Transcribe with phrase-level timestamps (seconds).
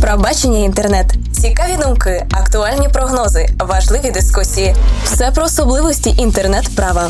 [0.00, 4.74] Пробачення інтернет, цікаві думки, актуальні прогнози, важливі дискусії.
[5.04, 7.08] Все про особливості інтернет-права.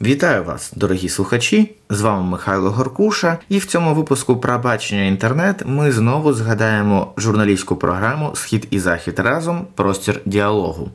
[0.00, 1.76] Вітаю вас, дорогі слухачі!
[1.90, 8.30] З вами Михайло Горкуша, і в цьому випуску «Пробачення інтернет ми знову згадаємо журналістську програму
[8.34, 10.90] Схід і захід разом простір діалогу.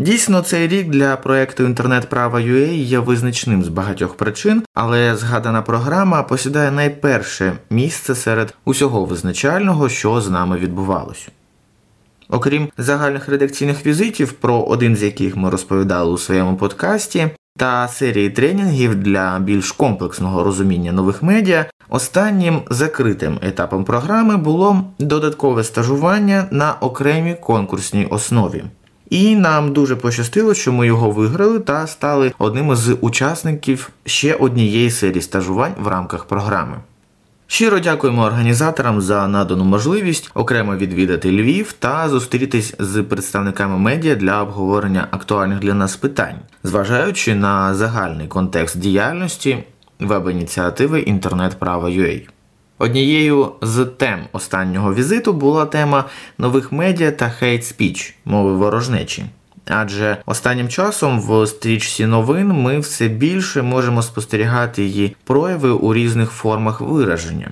[0.00, 6.22] Дійсно, цей рік для проекту інтернет-права UA є визначним з багатьох причин, але згадана програма
[6.22, 11.28] посідає найперше місце серед усього визначального, що з нами відбувалося.
[12.28, 18.30] Окрім загальних редакційних візитів, про один з яких ми розповідали у своєму подкасті, та серії
[18.30, 26.72] тренінгів для більш комплексного розуміння нових медіа, останнім закритим етапом програми було додаткове стажування на
[26.72, 28.64] окремій конкурсній основі.
[29.10, 34.90] І нам дуже пощастило, що ми його виграли та стали одним із учасників ще однієї
[34.90, 36.76] серії стажувань в рамках програми.
[37.50, 44.42] Щиро дякуємо організаторам за надану можливість окремо відвідати Львів та зустрітись з представниками медіа для
[44.42, 49.64] обговорення актуальних для нас питань, зважаючи на загальний контекст діяльності
[50.00, 52.28] веб-ініціативи інтернет-права UA.
[52.78, 56.04] Однією з тем останнього візиту була тема
[56.38, 59.24] нових медіа та хейт-спіч мови ворожнечі.
[59.66, 66.30] Адже останнім часом в стрічці новин ми все більше можемо спостерігати її прояви у різних
[66.30, 67.50] формах вираження.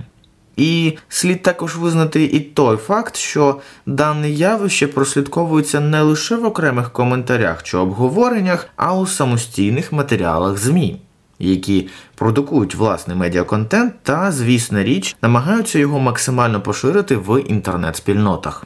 [0.57, 6.93] І слід також визнати і той факт, що дане явище прослідковується не лише в окремих
[6.93, 11.01] коментарях чи обговореннях, а у самостійних матеріалах ЗМІ
[11.39, 18.65] які продукують власний медіаконтент та, звісна річ, намагаються його максимально поширити в інтернет-спільнотах.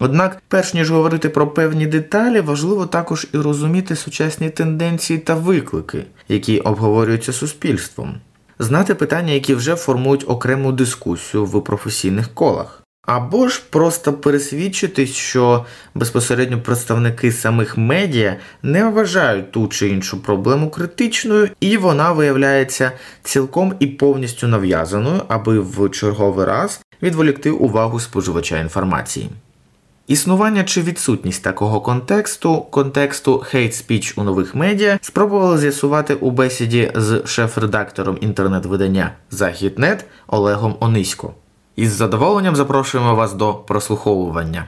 [0.00, 6.04] Однак, перш ніж говорити про певні деталі, важливо також і розуміти сучасні тенденції та виклики,
[6.28, 8.14] які обговорюються суспільством,
[8.58, 12.82] знати питання, які вже формують окрему дискусію в професійних колах.
[13.08, 15.64] Або ж просто пересвідчитись, що
[15.94, 23.74] безпосередньо представники самих медіа не вважають ту чи іншу проблему критичною, і вона виявляється цілком
[23.80, 29.30] і повністю нав'язаною, аби в черговий раз відволікти увагу споживача інформації.
[30.06, 36.92] Існування чи відсутність такого контексту, контексту hate speech у нових медіа, спробували з'ясувати у бесіді
[36.94, 41.34] з шеф-редактором інтернет-видання Західнет Олегом Онисько.
[41.78, 44.66] Із задоволенням запрошуємо вас до прослуховування.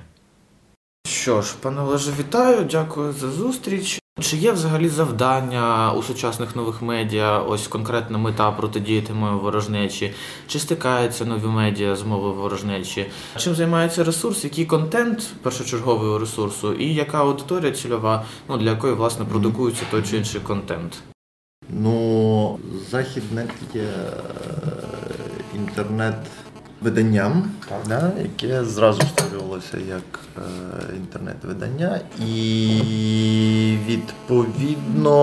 [1.06, 4.00] Що ж, пане Олеже, вітаю, дякую за зустріч.
[4.21, 10.15] Чи є взагалі завдання у сучасних нових медіа, ось конкретна мета протидіяти мови ворожнечі?
[10.47, 13.06] Чи стикаються нові медіа з мови ворожнечі?
[13.37, 19.25] Чим займається ресурс, який контент першочергового ресурсу, і яка аудиторія цільова, ну для якої власне
[19.25, 21.03] продукується той чи інший контент?
[21.69, 22.59] Ну,
[22.91, 23.88] західне є
[25.54, 26.16] інтернет
[26.80, 27.50] виданням,
[27.88, 30.41] да, яке зразу створювалося як е,
[30.96, 35.14] інтернет-видання, і відповідно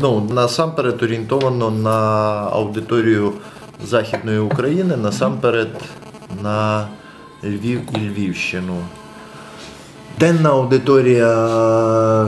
[0.00, 1.98] ну, насамперед орієнтовано на
[2.52, 3.32] аудиторію
[3.84, 5.68] Західної України, насамперед
[6.42, 6.88] на
[7.44, 8.76] Львів і Львівщину.
[10.20, 11.28] Денна аудиторія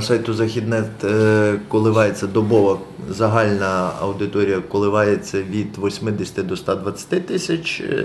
[0.02, 2.78] сайту Західнет е, коливається добова.
[3.10, 8.04] Загальна аудиторія коливається від 80 до 120 тисяч е,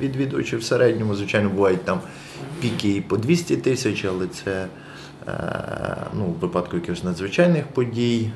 [0.00, 1.14] відвідувачів в середньому.
[1.14, 2.00] Звичайно, бувають там
[2.60, 4.66] піки і по 200 тисяч, але це
[5.28, 8.30] е, ну, в випадку якихось надзвичайних подій.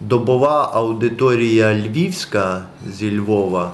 [0.00, 2.62] Добова аудиторія Львівська
[2.92, 3.72] зі Львова,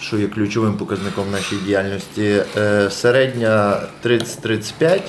[0.00, 2.42] що є ключовим показником нашої діяльності,
[2.90, 5.00] середня 30-35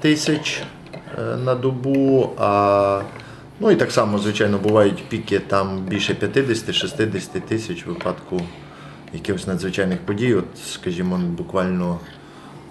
[0.00, 0.62] тисяч
[1.18, 2.30] е, на добу.
[2.38, 3.02] А,
[3.62, 8.40] Ну і так само, звичайно, бувають піки там більше 50-60 тисяч в випадку
[9.12, 10.34] якихось надзвичайних подій.
[10.34, 11.98] От, скажімо, буквально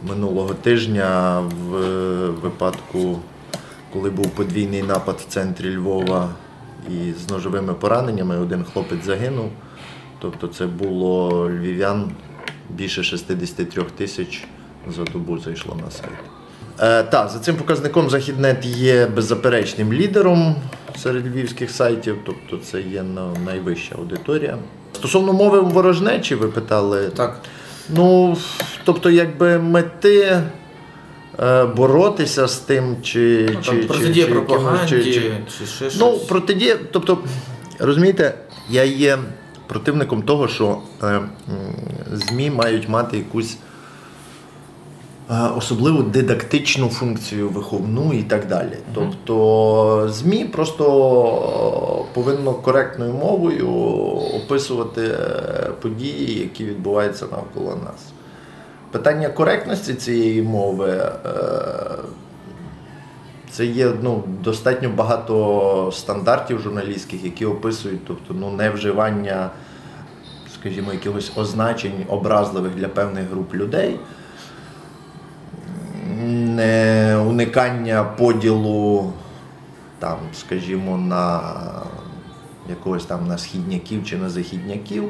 [0.07, 1.79] минулого тижня в
[2.29, 3.19] випадку,
[3.93, 6.29] коли був подвійний напад в центрі Львова
[6.89, 9.51] і з ножовими пораненнями, один хлопець загинув.
[10.19, 12.11] Тобто це було львів'ян
[12.69, 14.47] більше 63 тисяч
[14.87, 16.38] за добу зайшло на сайт.
[16.81, 20.55] Е, так, за цим показником Західнет є беззаперечним лідером
[20.97, 23.03] серед львівських сайтів, тобто це є
[23.45, 24.57] найвища аудиторія.
[24.93, 27.09] Стосовно мови ворожнечі, ви питали.
[27.09, 27.39] Так.
[27.89, 28.37] Ну,
[28.83, 30.41] тобто, якби мети
[31.39, 33.49] е, боротися з тим, чи.
[33.53, 35.13] Ну, чи, протидія чи, пропаганді, чи, чи,
[35.59, 35.99] чи ще щось.
[35.99, 37.17] Ну, протидія, тобто,
[37.79, 38.33] розумієте,
[38.69, 39.17] я є
[39.67, 41.19] противником того, що е,
[42.13, 43.57] ЗМІ мають мати якусь
[45.29, 48.77] особливу дидактичну функцію виховну і так далі.
[48.93, 50.85] Тобто ЗМІ просто
[52.13, 53.69] повинно коректною мовою
[54.35, 58.05] описувати е, події, які відбуваються навколо нас.
[58.91, 60.89] Питання коректності цієї мови.
[60.89, 61.29] Е,
[63.51, 69.49] це є ну, достатньо багато стандартів журналістських, які описують, тобто ну, невживання,
[70.53, 73.99] скажімо, якихось означень образливих для певних груп людей,
[77.27, 79.13] уникання поділу,
[79.99, 81.41] там, скажімо, на
[82.69, 85.03] якогось там на східняків чи на західняків.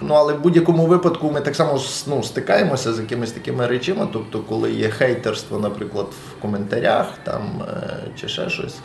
[0.00, 4.08] Ну, але в будь-якому випадку ми так само ну, стикаємося з якимись такими речами.
[4.12, 8.76] Тобто, коли є хейтерство, наприклад, в коментарях там, е, чи ще щось.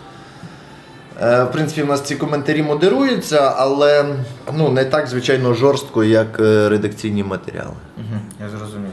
[1.21, 4.15] Е, в принципі, в нас ці коментарі модеруються, але
[4.57, 7.75] ну, не так, звичайно, жорстко, як е, редакційні матеріали.
[7.97, 8.91] Угу, Я зрозумів.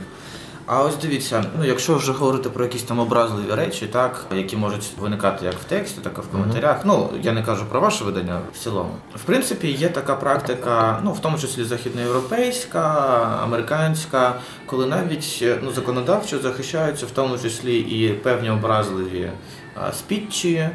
[0.67, 4.91] А ось дивіться, ну якщо вже говорити про якісь там образливі речі, так які можуть
[5.01, 6.81] виникати як в тексті, так і в коментарях.
[6.85, 8.91] Ну я не кажу про ваше видання в цілому.
[9.15, 12.81] В принципі, є така практика, ну в тому числі західноєвропейська,
[13.43, 14.35] американська,
[14.67, 19.31] коли навіть ну законодавчо захищаються в тому числі і певні образливі
[19.99, 20.69] спітчі,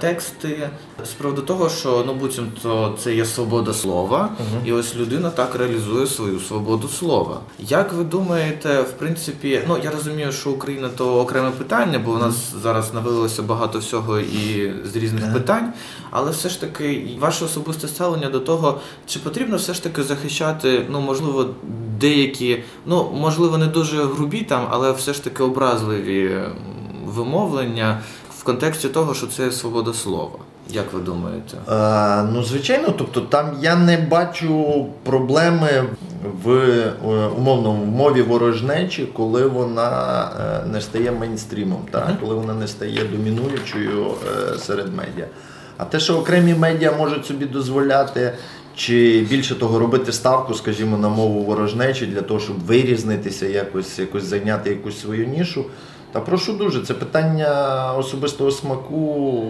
[0.00, 0.70] тексти
[1.04, 5.54] з приводу того, що ну буцімто це є свобода слова, uh і ось людина так
[5.54, 7.40] реалізує свою свободу слова.
[7.58, 12.18] Як ви думаєте, в принципі, ну я розумію, що Україна то окреме питання, бо у
[12.18, 15.72] нас зараз навилося багато всього і з різних uh питань,
[16.10, 20.86] але все ж таки ваше особисте ставлення до того, чи потрібно все ж таки захищати,
[20.90, 21.46] ну можливо,
[22.00, 26.40] деякі, ну можливо, не дуже грубі там, але все ж таки образливі
[27.06, 28.00] вимовлення
[28.42, 30.38] в контексті того, що це свобода слова.
[30.70, 31.56] Як ви думаєте?
[31.70, 35.84] Е, ну, звичайно, тобто там я не бачу проблеми
[36.44, 36.92] в е,
[37.36, 42.08] умовно в мові ворожнечі, коли вона е, не стає мейнстрімом, так?
[42.08, 42.20] Uh-huh.
[42.20, 45.26] коли вона не стає домінуючою е, серед медіа.
[45.76, 48.32] А те, що окремі медіа можуть собі дозволяти.
[48.76, 54.24] Чи більше того робити ставку, скажімо, на мову ворожнечі для того, щоб вирізнитися, якось якось
[54.24, 55.64] зайняти якусь свою нішу,
[56.12, 59.42] та прошу дуже, це питання особистого смаку.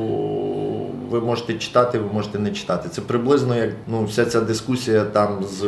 [1.11, 2.89] Ви можете читати, ви можете не читати.
[2.93, 5.61] Це приблизно як ну, вся ця дискусія там з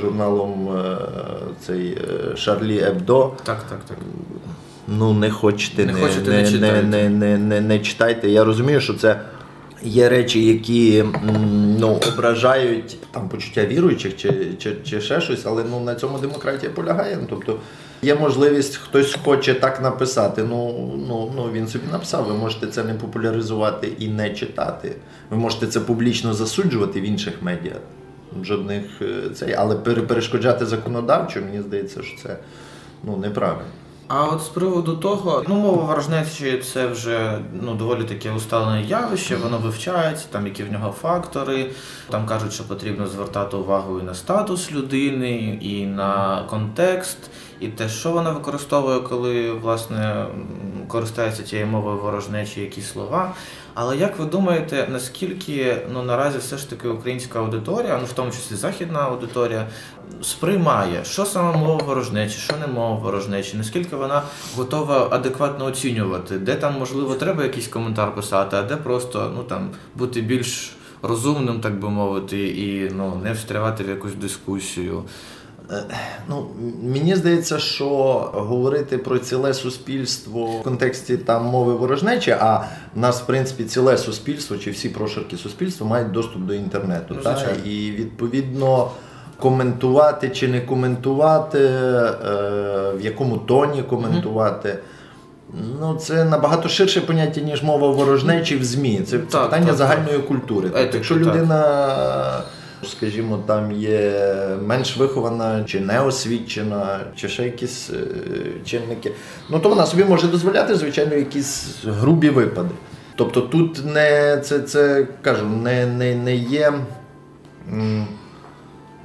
[0.00, 0.96] журналом е,
[1.66, 1.98] цей
[2.32, 3.32] е, Шарлі Ебдо.
[3.42, 3.96] Так, так, так.
[4.88, 6.82] Ну, не хочете, не, не, хочете, не, не, читайте.
[6.82, 8.28] не, не, не, не читайте.
[8.28, 9.20] Я розумію, що це.
[9.82, 11.04] Є речі, які
[11.78, 16.72] ну, ображають там почуття віруючих чи чи, чи ще щось, але ну, на цьому демократія
[16.72, 17.18] полягає.
[17.20, 17.58] Ну, тобто
[18.02, 20.44] Є можливість, хтось хоче так написати.
[20.44, 22.24] Ну ну, ну він собі написав.
[22.24, 24.96] Ви можете це не популяризувати і не читати.
[25.30, 27.76] Ви можете це публічно засуджувати в інших медіа.
[28.42, 32.36] Жодних е, цей, але перешкоджати законодавчо, мені здається, що це
[33.04, 33.70] ну неправильно.
[34.08, 39.36] А от з приводу того, ну мова ворожнечі це вже ну доволі таке усталене явище,
[39.36, 41.70] воно вивчається, там які в нього фактори.
[42.10, 47.18] Там кажуть, що потрібно звертати увагу і на статус людини, і на контекст,
[47.60, 50.26] і те, що вона використовує, коли власне
[50.88, 53.34] користається тією мовою ворожнечі, які слова.
[53.74, 58.30] Але як ви думаєте, наскільки ну наразі все ж таки українська аудиторія, ну в тому
[58.30, 59.66] числі західна аудиторія,
[60.22, 64.22] сприймає, що саме мова ворожнечі, що не мова ворожнечі, наскільки вона
[64.56, 69.70] готова адекватно оцінювати, де там можливо треба якийсь коментар писати, а де просто ну там
[69.94, 75.02] бути більш розумним, так би мовити, і ну не встрявати в якусь дискусію.
[75.70, 75.84] Е,
[76.28, 76.46] ну,
[76.82, 77.86] Мені здається, що
[78.34, 82.56] говорити про ціле суспільство в контексті там мови ворожнечі, а
[82.94, 87.14] в нас, в принципі, ціле суспільство чи всі прошарки суспільства мають доступ до інтернету.
[87.16, 87.46] Ну, та?
[87.64, 88.90] І відповідно
[89.36, 92.12] коментувати чи не коментувати, е,
[92.96, 94.78] в якому тоні коментувати.
[95.80, 98.98] Ну, це набагато ширше поняття, ніж мова ворожнечі в ЗМІ.
[98.98, 100.26] Це, це так, питання так, загальної так.
[100.26, 100.70] культури.
[100.74, 102.42] Тобто, якщо людина
[102.84, 104.20] скажімо, там є
[104.66, 108.06] менш вихована чи неосвічена, чи ще якісь е,
[108.64, 109.12] чинники,
[109.50, 112.74] ну то вона собі може дозволяти, звичайно, якісь грубі випади.
[113.16, 116.72] Тобто тут не це це кажу, не не, не є.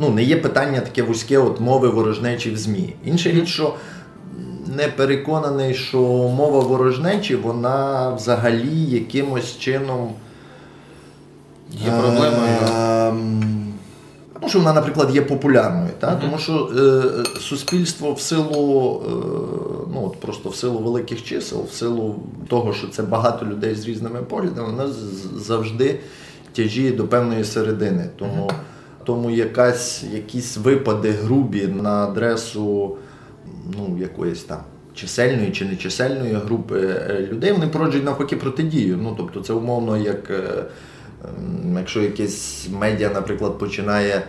[0.01, 2.95] Ну, не є питання таке вузьке от мови ворожнечі в ЗМІ.
[3.05, 3.73] Інша річ, що
[4.75, 5.97] не переконаний, що
[6.37, 10.13] мова ворожнечі, вона взагалі якимось чином
[11.71, 12.57] є проблемою.
[14.39, 16.07] Тому що вона, наприклад, є популярною, та?
[16.07, 16.21] Mm-hmm.
[16.21, 19.09] тому що е, суспільство в силу е,
[19.93, 22.15] ну от просто в силу великих чисел, в силу
[22.47, 24.89] того, що це багато людей з різними поглядами, вона
[25.35, 25.99] завжди
[26.53, 28.09] тяжіє до певної середини.
[28.15, 29.05] Тому mm-hmm.
[29.05, 32.97] тому якась, якісь випади грубі на адресу
[33.77, 34.59] ну, якоїсь там
[34.93, 36.79] чисельної чи нечисельної групи
[37.09, 38.99] е, людей, вони породжують навпаки протидію.
[39.01, 40.65] Ну, тобто це умовно, як е,
[41.77, 44.23] якщо якесь медіа, наприклад, починає.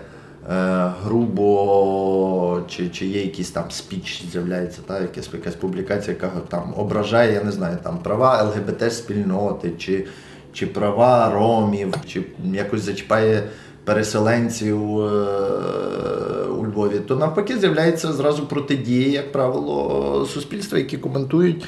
[0.50, 6.74] Е, грубо, чи чи є якийсь там спіч, з'являється, та, якась якась публікація, яка там
[6.76, 10.06] ображає, я не знаю, там права ЛГБТ-спільноти, чи
[10.52, 13.42] чи права ромів, чи якось зачіпає
[13.84, 15.10] переселенців е,
[16.58, 21.64] у Львові, то навпаки з'являється зразу протидії, як правило, суспільства, які коментують.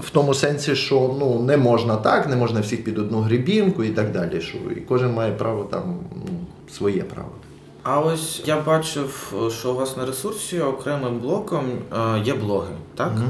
[0.00, 3.90] В тому сенсі, що ну не можна так, не можна всіх під одну грибінку і
[3.90, 4.40] так далі.
[4.40, 6.30] Що і кожен має право там ну,
[6.72, 7.30] своє право.
[7.82, 13.12] А ось я бачив, що у вас на ресурсі окремим блоком е, є блоги, так?
[13.16, 13.24] Угу.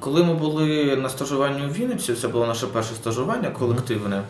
[0.00, 4.22] Коли ми були на стажуванні у Вінниці, це було наше перше стажування колективне.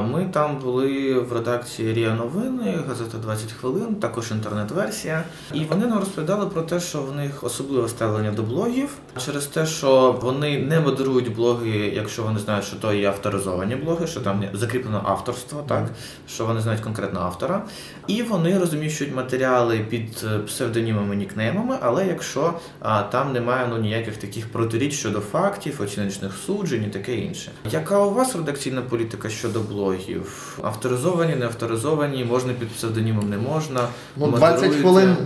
[0.00, 5.24] Ми там були в редакції Рія Новини, газета 20 хвилин, також інтернет-версія.
[5.54, 8.88] І вони нам розповідали про те, що в них особливе ставлення до блогів
[9.24, 14.06] через те, що вони не модерують блоги, якщо вони знають, що то є авторизовані блоги,
[14.06, 15.90] що там закріплено авторство, так
[16.28, 17.62] що вони знають конкретно автора.
[18.06, 24.16] І вони розміщують матеріали під е, псевдонімами, нікнеймами, але якщо а, там немає ну ніяких
[24.16, 27.50] таких протиріч щодо фактів, оціночних суджень і таке інше.
[27.70, 29.89] Яка у вас редакційна політика щодо блогів?
[29.90, 30.58] Блогів.
[30.62, 33.88] Авторизовані, не авторизовані, можна під псевдонімом, не можна.
[34.16, 35.16] Ну, 20 хвилин,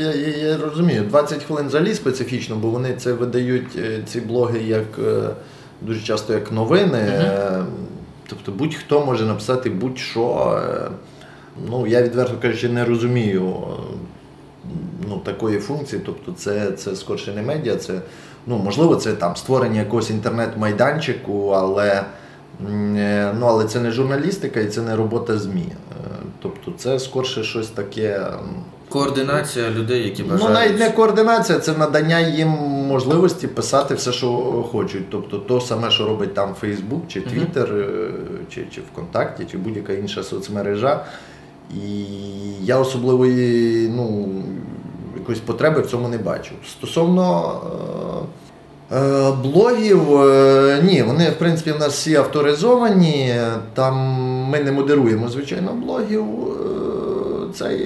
[0.00, 4.58] я, я, я розумію, 20 хвилин взагалі специфічно, бо вони це видають е, ці блоги
[4.58, 5.28] як е,
[5.80, 7.22] дуже часто як новини.
[7.50, 7.64] Угу.
[8.26, 10.60] Тобто будь-хто може написати будь-що.
[11.68, 13.56] Ну, Я відверто кажучи, не розумію
[15.08, 16.02] ну, такої функції.
[16.06, 18.00] Тобто це це скорше не медіа, це
[18.46, 22.04] ну, можливо, це там створення якогось інтернет-майданчику, але.
[22.60, 25.66] Е, ну, Але це не журналістика і це не робота ЗМІ.
[25.68, 25.74] Е,
[26.42, 28.26] тобто це скорше щось таке.
[28.88, 30.54] Координація людей, які ну, бажають.
[30.54, 32.48] Ну, навіть не координація, це надання їм
[32.88, 34.28] можливості писати все, що
[34.72, 35.10] хочуть.
[35.10, 38.10] Тобто то саме, що робить там Фейсбук, чи Твіттер, uh-huh.
[38.54, 41.04] чи чи ВКонтакті, чи будь-яка інша соцмережа.
[41.74, 42.04] І
[42.62, 44.28] я особливої ну,
[45.16, 46.52] якоїсь потреби в цьому не бачу.
[46.66, 47.54] Стосовно.
[48.22, 48.41] Е,
[49.42, 53.34] блогів е, ні, вони в принципі в нас всі авторизовані.
[53.74, 53.94] Там
[54.50, 56.24] ми не модеруємо, звичайно, блогів.
[56.24, 57.78] Е, це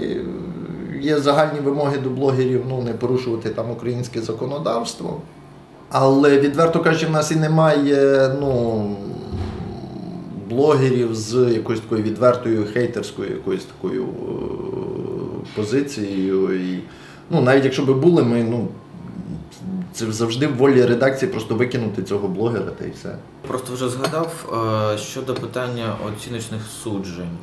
[1.00, 5.20] є загальні вимоги до блогерів ну, не порушувати там українське законодавство.
[5.90, 8.82] Але відверто кажучи, в нас і немає ну,
[10.48, 14.06] блогерів з якоюсь такою відвертою хейтерською якоюсь такою
[15.56, 16.54] позицією.
[16.54, 16.78] І,
[17.30, 18.42] ну, Навіть якщо би були, ми.
[18.50, 18.68] ну,
[19.96, 23.16] це завжди в волі редакції просто викинути цього блогера та й все.
[23.48, 24.58] Просто вже згадав
[24.94, 27.38] е, щодо питання оціночних суджень.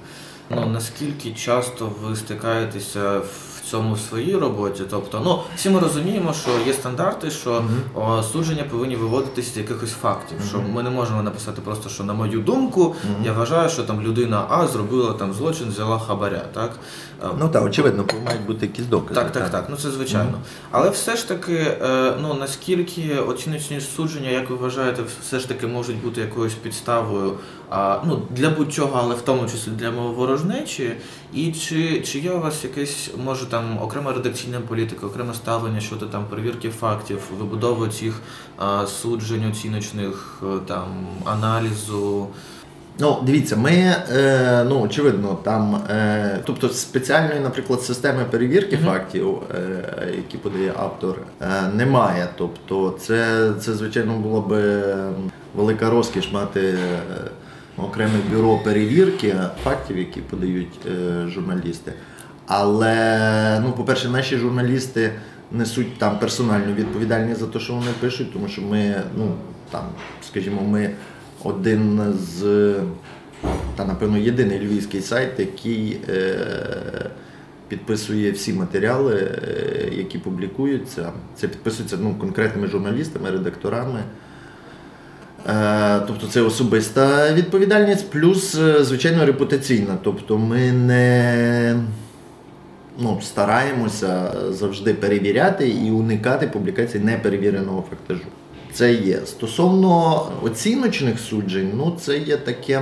[0.49, 3.21] Ну наскільки часто ви стикаєтеся
[3.63, 4.83] в цьому в своїй роботі?
[4.89, 8.19] Тобто, ну всі ми розуміємо, що є стандарти, що mm-hmm.
[8.19, 10.37] о, судження повинні виводитися з якихось фактів.
[10.37, 10.49] Mm-hmm.
[10.49, 13.25] Що ми не можемо написати просто, що на мою думку, mm-hmm.
[13.25, 16.41] я вважаю, що там людина А зробила там злочин, взяла хабаря.
[16.53, 16.71] Так
[17.39, 19.15] ну так, очевидно, мають бути якісь докази.
[19.15, 19.65] Так, так, так.
[19.69, 20.39] Ну це звичайно.
[20.71, 25.67] Але все ж таки, е, ну наскільки оціночні судження, як ви вважаєте, все ж таки
[25.67, 27.33] можуть бути якоюсь підставою
[27.69, 30.91] а, ну, для будь-чого, але в тому числі для ворожнечі.
[31.35, 36.05] І чи чи є у вас якесь, може там окрема редакційна політика, окреме ставлення щодо
[36.05, 38.21] там перевірки фактів, вибудови цих
[38.57, 40.85] а, суджень, оціночних е, там
[41.25, 42.27] аналізу?
[42.99, 48.85] Ну, дивіться, ми, е, ну, очевидно, там, е, тобто спеціальної, наприклад, системи перевірки mm-hmm.
[48.85, 52.27] фактів, е, які подає автор, е, немає.
[52.37, 54.53] Тобто, це, це, звичайно, було б
[55.55, 56.77] велика розкіш мати.
[57.77, 61.93] Окреме бюро перевірки фактів, які подають е, журналісти.
[62.47, 65.11] Але, ну, по-перше, наші журналісти
[65.51, 69.35] несуть там персональну відповідальність за те, що вони пишуть, тому що ми, ну,
[69.71, 69.83] там,
[70.27, 70.89] скажімо, ми
[71.43, 72.73] один з,
[73.75, 76.35] та, напевно, єдиний львівський сайт, який е,
[77.67, 81.11] підписує всі матеріали, е, які публікуються.
[81.35, 83.99] Це підписується ну, конкретними журналістами, редакторами.
[85.49, 89.97] Е, тобто це особиста відповідальність, плюс, е, звичайно, репутаційна.
[90.03, 91.75] Тобто ми не
[92.99, 98.29] ну, стараємося завжди перевіряти і уникати публікацій неперевіреного фактажу.
[98.73, 99.19] Це є.
[99.25, 102.81] Стосовно оціночних суджень, ну це є таке.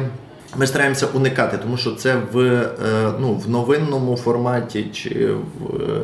[0.57, 6.03] Ми стараємося уникати, тому що це в е, ну, в новинному форматі чи в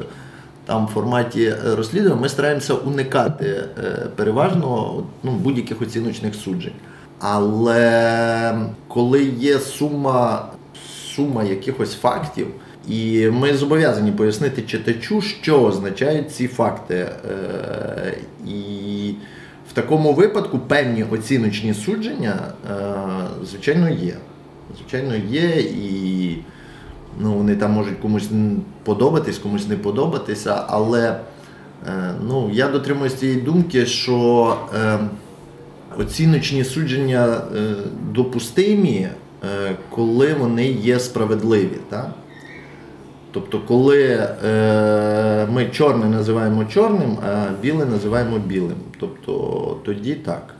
[0.67, 6.74] там в форматі е, розслідування ми стараємося уникати е, переважно ну, будь-яких оціночних суджень.
[7.19, 10.47] Але коли є сума,
[11.15, 12.47] сума якихось фактів,
[12.88, 16.95] і ми зобов'язані пояснити читачу, що означають ці факти.
[16.95, 19.13] Е, і
[19.77, 22.39] такому випадку певні оціночні судження,
[23.43, 24.13] звичайно, є.
[24.77, 26.38] Звичайно, є, і
[27.19, 28.29] ну, вони там можуть комусь
[28.83, 31.19] подобатись, комусь не подобатися, але
[31.88, 35.00] е, ну, я дотримуюсь цієї думки, що е,
[36.00, 37.74] оціночні судження е,
[38.12, 39.07] допустимі,
[39.89, 41.77] коли вони є справедливі.
[41.89, 42.09] Так?
[43.31, 44.27] Тобто, коли
[45.51, 48.77] ми чорне називаємо чорним, а біле називаємо білим.
[49.00, 50.56] Тобто тоді так.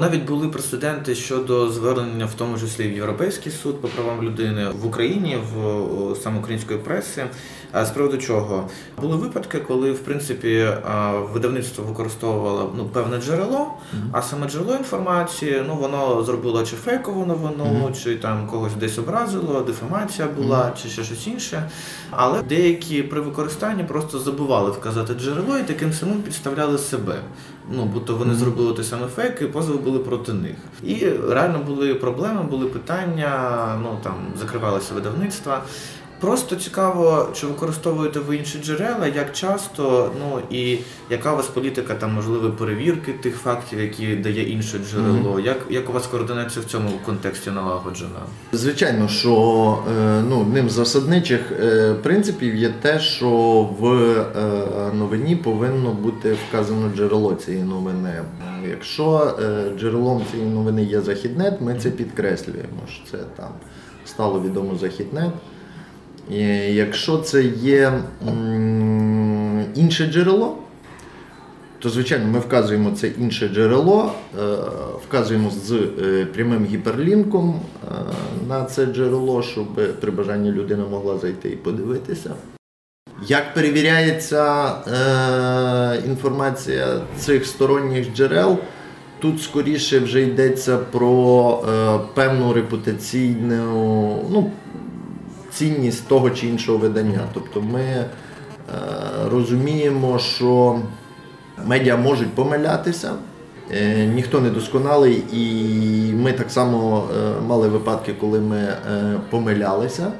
[0.00, 4.86] Навіть були прецеденти щодо звернення, в тому числі в Європейський суд по правам людини в
[4.86, 7.24] Україні, в саме української преси.
[7.72, 8.68] А з приводу чого
[9.00, 10.68] були випадки, коли в принципі
[11.32, 13.66] видавництво використовувало ну певне джерело,
[14.12, 19.60] а саме джерело інформації, ну воно зробило чи фейкову новину, чи там когось десь образило,
[19.60, 21.70] дефамація була, чи ще щось інше.
[22.10, 27.14] Але деякі при використанні просто забували вказати джерело і таким самим підставляли себе.
[27.70, 30.56] Ну, будто вони зробили той самий фейк, і позови були проти них.
[30.84, 35.62] І реально були проблеми, були питання, ну там закривалися видавництва.
[36.20, 40.78] Просто цікаво, чи використовуєте ви інші джерела, як часто, ну і
[41.10, 45.40] яка у вас політика там можливо перевірки тих фактів, які дає інше джерело?
[45.40, 48.20] Як, як у вас координація в цьому контексті налагоджена?
[48.52, 53.30] Звичайно, що е, ну, одним з засадничих е, принципів є те, що
[53.80, 58.22] в е, новині повинно бути вказано джерело цієї новини.
[58.70, 59.38] Якщо
[59.78, 63.50] джерелом цієї новини є Західнет, ми це підкреслюємо, що це там
[64.04, 65.32] стало відомо Західнет.
[66.30, 66.38] І
[66.74, 67.92] якщо це є
[69.74, 70.56] інше джерело,
[71.78, 74.56] то звичайно ми вказуємо це інше джерело, е,
[75.08, 77.90] вказуємо з е, прямим гіперлінком е,
[78.48, 82.34] на це джерело, щоб при бажанні людина могла зайти і подивитися.
[83.26, 88.58] Як перевіряється е, інформація цих сторонніх джерел?
[89.20, 94.50] Тут скоріше вже йдеться про е, певну репутаційну ну,
[95.52, 97.20] цінність того чи іншого видання.
[97.34, 98.06] Тобто ми е,
[99.30, 100.80] розуміємо, що
[101.64, 103.12] медіа можуть помилятися,
[103.70, 108.68] е, ніхто не досконалий, і ми так само е, мали випадки, коли ми
[109.30, 110.12] помилялися.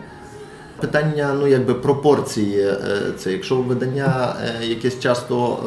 [0.81, 2.73] Питання ну, якби пропорції.
[3.19, 5.59] Це якщо видання якесь часто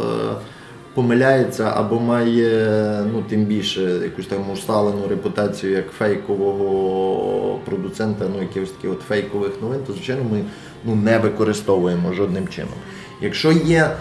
[0.93, 8.71] помиляється або має ну, тим більше якусь там усталену репутацію як фейкового продуцента, ну якихось
[8.71, 10.43] таких от фейкових новин, то звичайно ми
[10.85, 12.73] ну, не використовуємо жодним чином.
[13.21, 13.91] Якщо є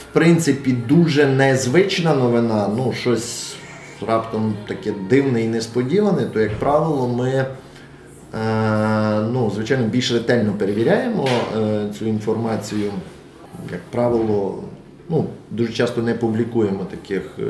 [0.00, 3.56] в принципі дуже незвична новина, ну щось
[4.06, 7.46] раптом таке дивне і несподіване, то як правило ми.
[8.34, 12.92] Е, ну, звичайно, більш ретельно перевіряємо е, цю інформацію.
[13.72, 14.62] Як правило,
[15.08, 17.42] ну, дуже часто не публікуємо таких е,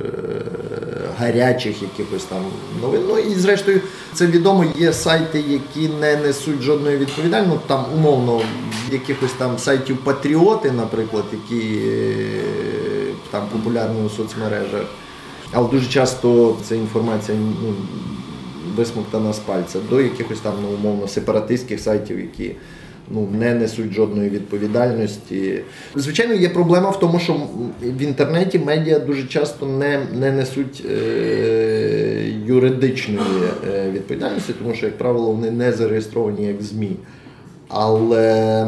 [1.19, 2.43] гарячих якихось там
[2.81, 3.03] новин.
[3.09, 3.81] Ну і зрештою,
[4.15, 7.55] це відомо, є сайти, які не несуть жодної відповідальності.
[7.55, 8.41] Ну, там умовно
[8.93, 12.43] якихось там сайтів патріоти, наприклад, які е,
[13.31, 14.85] там популярні у соцмережах.
[15.53, 17.75] Але дуже часто ця інформація ну,
[18.77, 22.55] висмоктана з пальця до якихось там ну, умовно сепаратистських сайтів, які
[23.11, 25.61] ну, не несуть жодної відповідальності.
[25.95, 27.41] Звичайно, є проблема в тому, що
[27.83, 33.43] в інтернеті медіа дуже часто не, не несуть е, юридичної
[33.75, 36.97] е, відповідальності, тому що, як правило, вони не зареєстровані як ЗМІ.
[37.69, 38.67] Але,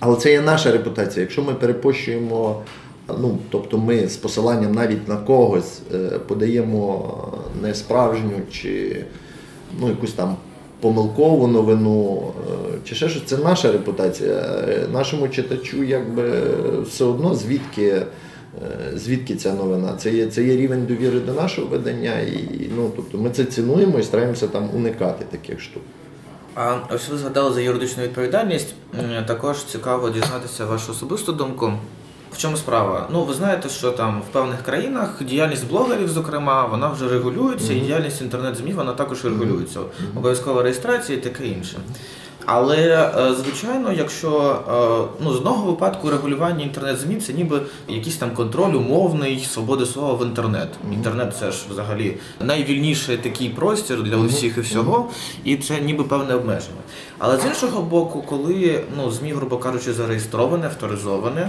[0.00, 1.22] але це є наша репутація.
[1.22, 2.62] Якщо ми перепощуємо
[3.08, 7.14] Ну, тобто ми з посиланням навіть на когось е, подаємо
[7.62, 9.04] несправжню чи
[9.80, 10.36] ну, якусь там
[10.84, 14.34] помилкову новину, е, чи ще щось, це наша репутація.
[14.68, 16.32] Е, Нашому читачу якби
[16.82, 18.06] все одно звідки, е,
[18.94, 19.94] звідки ця новина.
[19.98, 23.98] Це є, це є рівень довіри до нашого видання, і ну, тобто ми це цінуємо
[23.98, 25.82] і стараємося там уникати таких штук.
[26.54, 28.74] А ось ви згадали за юридичну відповідальність.
[29.26, 31.72] Також цікаво дізнатися вашу особисту думку.
[32.34, 33.08] В чому справа?
[33.12, 37.80] Ну, ви знаєте, що там в певних країнах діяльність блогерів, зокрема, вона вже регулюється, і
[37.80, 39.80] діяльність інтернет-ЗМІ вона також регулюється.
[40.16, 41.78] Обов'язкова реєстрація і таке інше.
[42.46, 48.30] Але е, звичайно, якщо е, ну з одного випадку регулювання інтернет-ЗМІ це ніби якийсь там
[48.30, 50.68] контроль умовний свободи слова в інтернет.
[50.92, 55.10] Інтернет це ж взагалі найвільніший такий простір для усіх і всього,
[55.44, 56.80] і це ніби певне обмеження.
[57.18, 61.48] Але з іншого боку, коли ну ЗМІ, грубо кажучи, зареєстроване, авторизоване, е,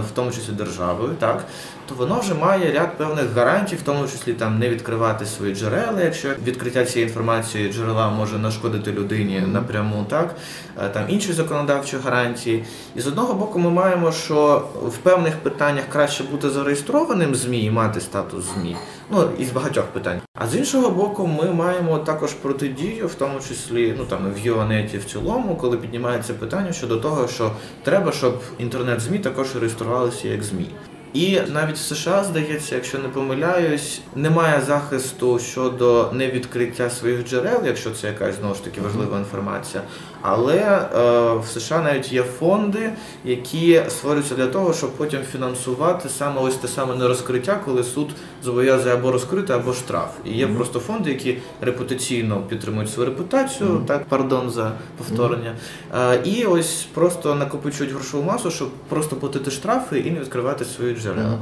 [0.00, 1.44] в тому числі державою, так
[1.90, 6.02] то воно вже має ряд певних гарантій, в тому числі там не відкривати свої джерела,
[6.02, 10.34] якщо відкриття цієї інформації джерела може нашкодити людині напряму, так
[10.78, 12.64] е, там інші законодавчі гарантії.
[12.96, 17.70] І з одного боку, ми маємо, що в певних питаннях краще бути зареєстрованим ЗМІ і
[17.70, 18.76] мати статус ЗМІ.
[19.10, 20.20] Ну із багатьох питань.
[20.34, 24.98] А з іншого боку, ми маємо також протидію, в тому числі ну там в Юанеті
[24.98, 30.66] в цілому, коли піднімається питання щодо того, що треба, щоб інтернет-змі також реєструвалися як ЗМІ.
[31.12, 37.90] І навіть в США, здається, якщо не помиляюсь, немає захисту щодо невідкриття своїх джерел, якщо
[37.90, 39.82] це якась знову ж таки важлива інформація.
[40.22, 40.88] Але е,
[41.34, 42.92] в США навіть є фонди,
[43.24, 48.10] які створюються для того, щоб потім фінансувати саме ось те саме нерозкриття, коли суд
[48.42, 50.10] зобов'язує або розкрити, або штраф.
[50.24, 50.56] І є mm-hmm.
[50.56, 53.84] просто фонди, які репутаційно підтримують свою репутацію, mm-hmm.
[53.84, 55.54] так пардон за повторення.
[55.94, 56.12] Mm-hmm.
[56.12, 60.96] Е, і ось просто накопичують грошову масу, щоб просто платити штрафи і не відкривати свої
[60.96, 61.38] джерела.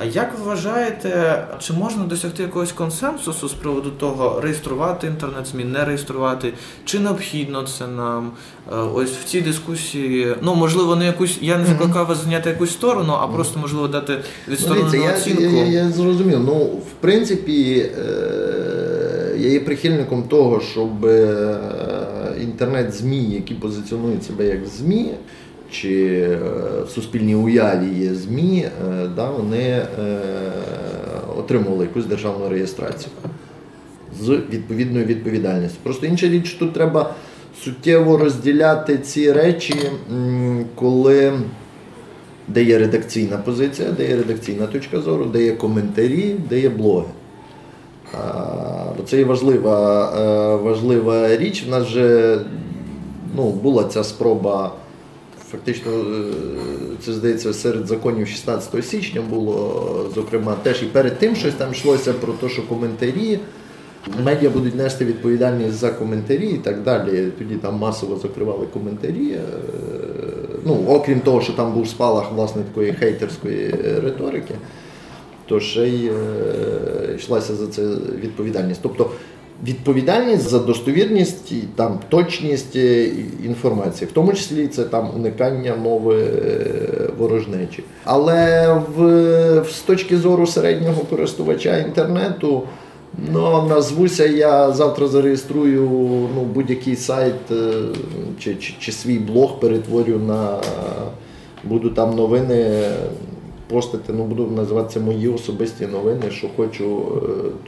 [0.00, 5.84] А як ви вважаєте, чи можна досягти якогось консенсусу з приводу того, реєструвати інтернет-ЗМІ, не
[5.84, 6.52] реєструвати,
[6.84, 8.30] чи необхідно це нам?
[8.72, 12.70] Е, ось в цій дискусії, ну можливо, не якусь, я не закликав вас зайняти якусь
[12.70, 15.42] сторону, а просто можливо дати відсторонену ну, оцінку.
[15.42, 16.40] Я, я, я зрозумів.
[16.40, 21.58] Ну, в принципі, е, я є прихильником того, щоб е,
[22.42, 25.14] інтернет-ЗМІ, які позиціонують себе як ЗМІ
[25.70, 26.38] чи е,
[26.86, 29.86] в суспільній уяві є ЗМІ, е, да, вони е,
[31.38, 33.10] отримували якусь державну реєстрацію
[34.20, 35.78] з відповідною відповідальністю.
[35.82, 37.14] Просто інша річ, тут треба
[37.64, 39.74] суттєво розділяти ці речі,
[40.74, 41.32] коли
[42.48, 47.08] де є редакційна позиція, де є редакційна точка зору, де є коментарі, де є блоги.
[48.96, 51.64] Бо це є важлива важлива річ.
[51.68, 52.38] У нас вже
[53.36, 54.72] ну, була ця спроба.
[55.50, 56.32] Фактично, е,
[57.00, 62.12] це здається, серед законів 16 січня було, зокрема, теж і перед тим щось там йшлося
[62.12, 63.38] про те, що коментарі,
[64.24, 67.28] медіа будуть нести відповідальність за коментарі і так далі.
[67.38, 69.30] Тоді там масово закривали коментарі.
[69.30, 69.40] Е,
[70.64, 74.54] ну, Окрім того, що там був спалах власне такої хейтерської риторики,
[75.46, 76.12] то ще й е,
[77.16, 77.82] йшлася за це
[78.22, 78.80] відповідальність.
[78.82, 79.10] Тобто
[79.66, 83.10] відповідальність за достовірність, там точність е,
[83.44, 87.84] інформації, в тому числі це там уникання мови е, ворожнечі.
[88.04, 92.62] Але в, з точки зору середнього користувача інтернету.
[93.32, 95.82] Ну, назвуся, я завтра зареєструю
[96.34, 97.72] ну, будь-який сайт е,
[98.38, 100.58] чи, чи чи, свій блог перетворю на
[101.64, 102.90] буду там новини
[103.68, 107.02] постити, ну буду називатися мої особисті новини, що хочу,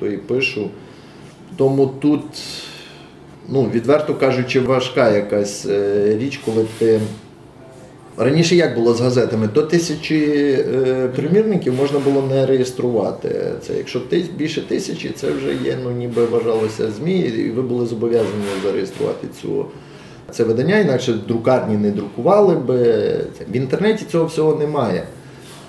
[0.00, 0.68] то і пишу.
[1.61, 2.23] Тому тут,
[3.49, 7.01] ну, відверто кажучи, важка якась е, річ, коли ти.
[8.16, 9.49] Раніше як було з газетами?
[9.55, 10.16] До тисячі
[10.53, 13.53] е, примірників можна було не реєструвати.
[13.66, 17.87] Це Якщо ти, більше тисячі, це вже є, ну ніби вважалося ЗМІ, і ви були
[17.87, 19.66] зобов'язані зареєструвати цю.
[20.31, 22.79] Це видання, інакше друкарні не друкували би.
[23.53, 25.07] В інтернеті цього всього немає.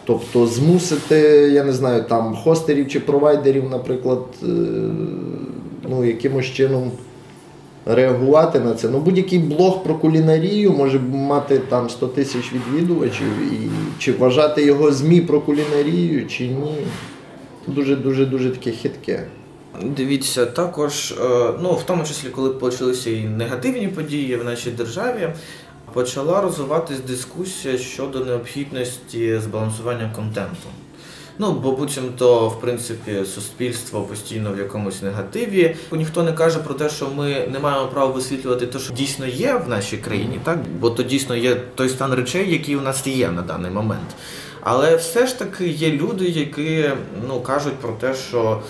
[0.05, 1.15] Тобто змусити,
[1.53, 4.47] я не знаю, там хостерів чи провайдерів, наприклад, е,
[5.91, 6.91] ну, якимось чином
[7.85, 8.89] реагувати на це.
[8.89, 14.91] Ну, Будь-який блог про кулінарію може мати там 100 тисяч відвідувачів, і чи вважати його
[14.91, 16.75] ЗМІ про кулінарію, чи ні.
[17.67, 19.27] Дуже-дуже дуже таке хитке.
[19.83, 25.29] Дивіться, також, е, ну в тому числі, коли почалися і негативні події в нашій державі,
[25.93, 30.67] почала розвиватись дискусія щодо необхідності збалансування контенту.
[31.39, 35.75] Ну, бо буцімто, в принципі, суспільство постійно в якомусь негативі.
[35.91, 39.53] Ніхто не каже про те, що ми не маємо права висвітлювати те, що дійсно є
[39.53, 43.31] в нашій країні, так бо то дійсно є той стан речей, який у нас є
[43.31, 44.15] на даний момент.
[44.61, 46.89] Але все ж таки є люди, які
[47.27, 48.61] ну кажуть про те, що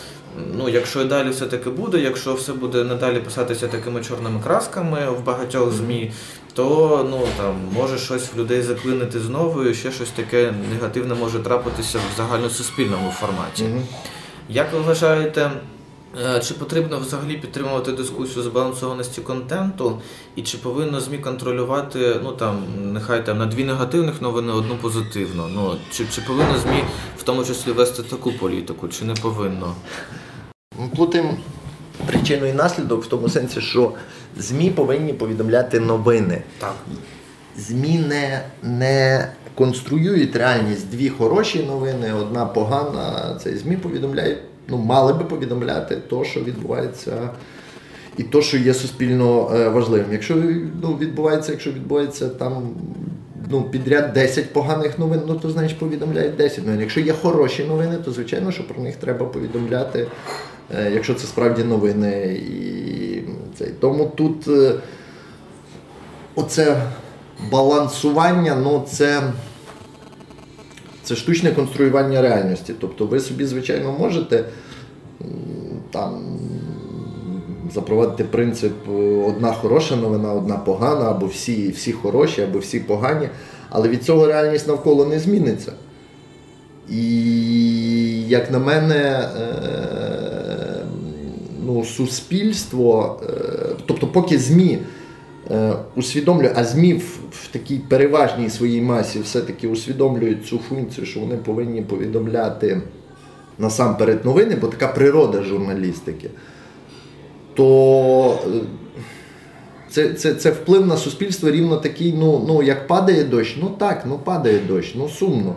[0.58, 5.10] ну, якщо і далі все таки буде, якщо все буде надалі писатися такими чорними красками
[5.10, 6.12] в багатьох змі,
[6.54, 11.40] то ну там може щось в людей заклинити знову, і ще щось таке негативне може
[11.40, 13.64] трапитися в загальносуспільному форматі.
[13.64, 13.82] Mm-hmm.
[14.50, 15.52] Як ви вважаєте?
[16.20, 20.02] Е, чи потрібно взагалі підтримувати дискусію збалансованості контенту,
[20.36, 25.48] і чи повинно ЗМІ контролювати, ну там, нехай там на дві негативних новини, одну позитивну?
[25.48, 26.84] Ну, Чи чи повинно ЗМІ
[27.18, 29.76] в тому числі вести таку політику, чи не повинно?
[30.80, 31.38] Ми плутаємо
[32.08, 33.94] причину і наслідок в тому сенсі, що
[34.38, 36.42] ЗМІ повинні повідомляти новини.
[36.60, 36.76] Так.
[37.58, 43.36] ЗМІ не, не конструюють реальність дві хороші новини, одна погана.
[43.44, 44.38] Це ЗМІ повідомляють,
[44.68, 47.30] ну, мали би повідомляти то, що відбувається.
[48.18, 50.06] І то, що є суспільно е, важливим.
[50.12, 50.36] Якщо
[50.82, 52.70] ну, відбувається, якщо відбувається там
[53.50, 56.80] ну, підряд 10 поганих новин, ну то значить повідомляють 10 новин.
[56.80, 60.08] Якщо є хороші новини, то звичайно, що про них треба повідомляти,
[60.94, 62.34] якщо це справді новини.
[62.34, 63.22] І,
[63.58, 63.66] це.
[63.80, 64.48] Тому тут.
[64.48, 64.74] Е,
[66.36, 66.82] оце
[67.52, 69.22] балансування, ну це.
[71.04, 72.74] Це штучне конструювання реальності.
[72.80, 74.46] Тобто ви собі, звичайно, можете
[75.92, 76.40] там
[77.74, 78.92] запровадити принцип е,
[79.28, 83.30] одна хороша новина, одна погана, або всі всі хороші, або всі погані,
[83.70, 85.72] але від цього реальність навколо не зміниться.
[86.90, 90.21] І, як на мене, е,
[91.66, 94.80] ну, суспільство, е, тобто, поки ЗМІ
[95.96, 101.38] усвідомлює, а ЗМІ в, в такій переважній своїй масі все-таки усвідомлюють цю функцію, що вони
[101.38, 102.82] повинні повідомляти
[103.58, 106.30] насамперед новини, бо така природа журналістики
[107.54, 108.62] то е,
[109.90, 114.04] це це, це вплив на суспільство рівно такий, ну, ну як падає дощ, ну так,
[114.08, 115.56] ну падає дощ, ну сумно.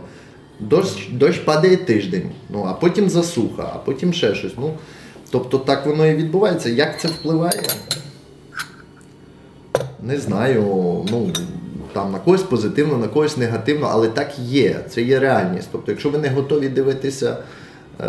[0.60, 4.52] Дощ дощ падає тиждень, ну, а потім засуха, а потім ще щось.
[4.58, 4.70] Ну,
[5.30, 6.70] Тобто так воно і відбувається.
[6.70, 7.62] Як це впливає?
[10.02, 10.62] Не знаю.
[11.10, 11.30] ну,
[11.92, 14.80] там На когось позитивно, на когось негативно, але так є.
[14.90, 15.68] Це є реальність.
[15.72, 17.36] Тобто, якщо ви не готові дивитися
[18.00, 18.06] е,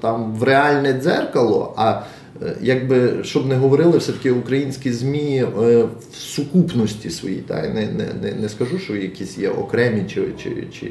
[0.00, 2.02] там в реальне дзеркало, а
[2.42, 7.40] Е, якби щоб не говорили, все-таки українські ЗМІ е, в сукупності своїй.
[7.40, 10.90] Та, не не, не, не скажу, що якісь є окремі, чи, чи, чи,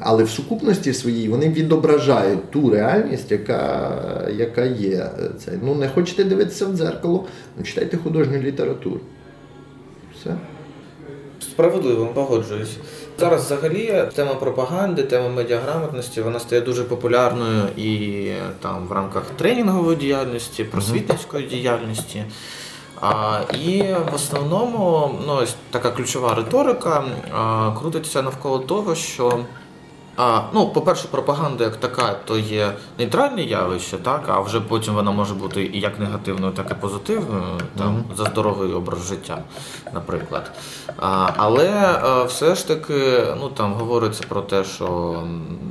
[0.00, 5.10] але в сукупності своїй вони відображають ту реальність, яка яка є.
[5.44, 5.52] Це.
[5.62, 7.24] Ну, Не хочете дивитися в дзеркало,
[7.58, 9.00] ну, читайте художню літературу.
[10.20, 10.30] Все.
[11.40, 12.76] Справедливо, погоджуюсь.
[13.18, 18.28] Зараз взагалі тема пропаганди, тема медіаграмотності вона стає дуже популярною і
[18.60, 22.24] там в рамках тренінгової діяльності, просвітницької діяльності.
[23.00, 29.44] А, І в основному ну, ось така ключова риторика а, крутиться навколо того, що
[30.16, 35.10] а, Ну, по-перше, пропаганда як така, то є нейтральне явище, так, а вже потім вона
[35.10, 38.16] може бути і як негативною, так і позитивною, там, mm-hmm.
[38.16, 39.38] за здоровий образ життя,
[39.94, 40.50] наприклад.
[41.00, 41.70] А, Але
[42.02, 45.22] а, все ж таки ну, там говориться про те, що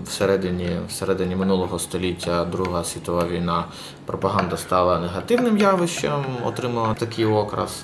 [0.05, 3.65] всередині всередині минулого століття Друга світова війна
[4.05, 7.83] пропаганда стала негативним явищем, отримала такий окрас.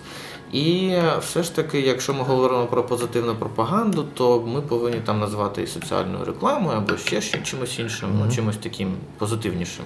[0.51, 5.63] І все ж таки, якщо ми говоримо про позитивну пропаганду, то ми повинні там назвати
[5.63, 8.35] і соціальною рекламою або ще чимось іншим, mm-hmm.
[8.35, 9.85] чимось таким позитивнішим.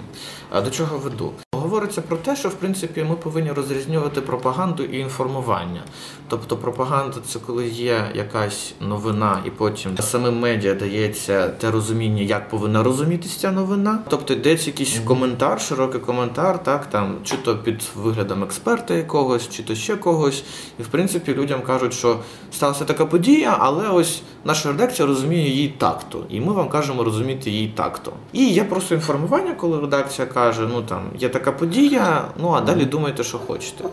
[0.50, 1.32] А до чого веду?
[1.72, 5.82] Говориться про те, що в принципі ми повинні розрізнювати пропаганду і інформування.
[6.28, 12.48] Тобто пропаганда це коли є якась новина, і потім самим медіа дається те розуміння, як
[12.48, 13.98] повинна розумітися ця новина.
[14.08, 19.62] Тобто йдеться якийсь коментар, широкий коментар, так там чи то під виглядом експерта якогось, чи
[19.62, 20.44] то ще когось.
[20.78, 22.18] І в принципі людям кажуть, що
[22.52, 26.24] сталася така подія, але ось наша редакція розуміє її так-то.
[26.28, 28.12] І ми вам кажемо розуміти її так-то.
[28.32, 32.84] І є просто інформування, коли редакція каже, ну там є така подія, ну а далі
[32.84, 33.84] думайте, що хочете.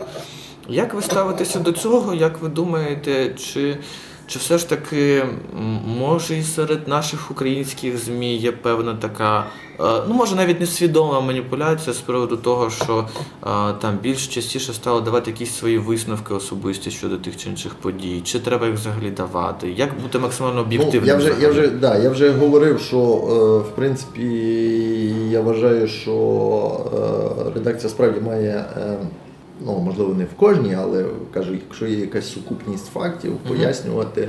[0.68, 2.14] Як ви ставитеся до цього?
[2.14, 3.78] Як ви думаєте, чи
[4.30, 5.24] чи все ж таки
[5.86, 9.46] може і серед наших українських ЗМІ є певна така,
[9.80, 13.08] е, ну може навіть несвідома маніпуляція з приводу того, що
[13.42, 13.46] е,
[13.80, 18.20] там більш частіше стало давати якісь свої висновки особисті щодо тих чи інших подій?
[18.24, 19.70] Чи треба їх взагалі давати?
[19.70, 21.02] Як бути максимально об'єктивним?
[21.02, 24.24] Ну, я вже я вже да, я вже говорив, що е, в принципі
[25.30, 26.12] я вважаю, що
[27.54, 28.64] редакція справді має
[29.60, 34.28] ну можливо не в кожній, але кажу, якщо є якась сукупність фактів, пояснювати,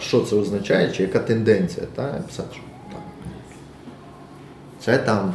[0.00, 3.00] що це означає, чи яка тенденція, та, писати, що там,
[4.80, 5.34] це там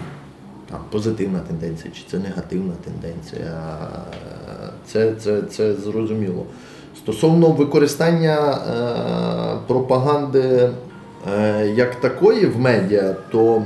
[0.71, 3.77] там позитивна тенденція, чи це негативна тенденція,
[4.85, 6.45] це, це, це зрозуміло.
[6.97, 10.69] Стосовно використання е, пропаганди
[11.33, 13.63] е, як такої в медіа, то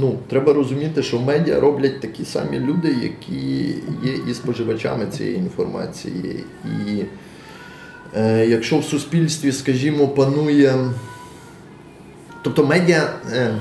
[0.00, 3.66] ну, треба розуміти, що медіа роблять такі самі люди, які
[4.04, 6.44] є і споживачами цієї інформації.
[6.64, 7.02] І
[8.16, 10.74] е, якщо в суспільстві, скажімо, панує.
[12.42, 13.12] Тобто медіа.
[13.32, 13.54] Е,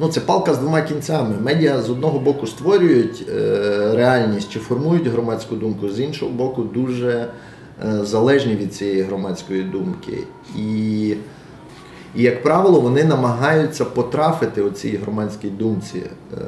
[0.00, 1.34] Ну, це палка з двома кінцями.
[1.42, 3.34] Медіа з одного боку створюють е,
[3.94, 7.28] реальність чи формують громадську думку, з іншого боку, дуже
[7.84, 10.18] е, залежні від цієї громадської думки.
[10.58, 11.14] І
[12.18, 15.98] і, як правило, вони намагаються потрафити у цій громадській думці.
[15.98, 16.38] Е,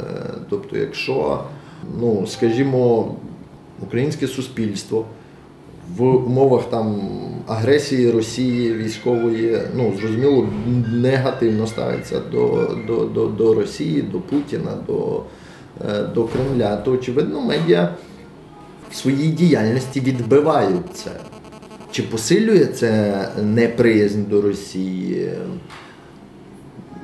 [0.49, 1.45] тобто, якщо,
[2.01, 3.15] ну, скажімо,
[3.83, 5.05] українське суспільство
[5.97, 7.01] в умовах там
[7.47, 10.49] агресії Росії військової, ну, зрозуміло,
[10.93, 15.23] негативно ставиться до, до, до, до Росії, до Путіна, до,
[15.91, 17.95] е, до Кремля, то очевидно, медіа
[18.91, 21.11] в своїй діяльності відбивають це.
[22.01, 25.31] Чи посилює це неприязнь до Росії?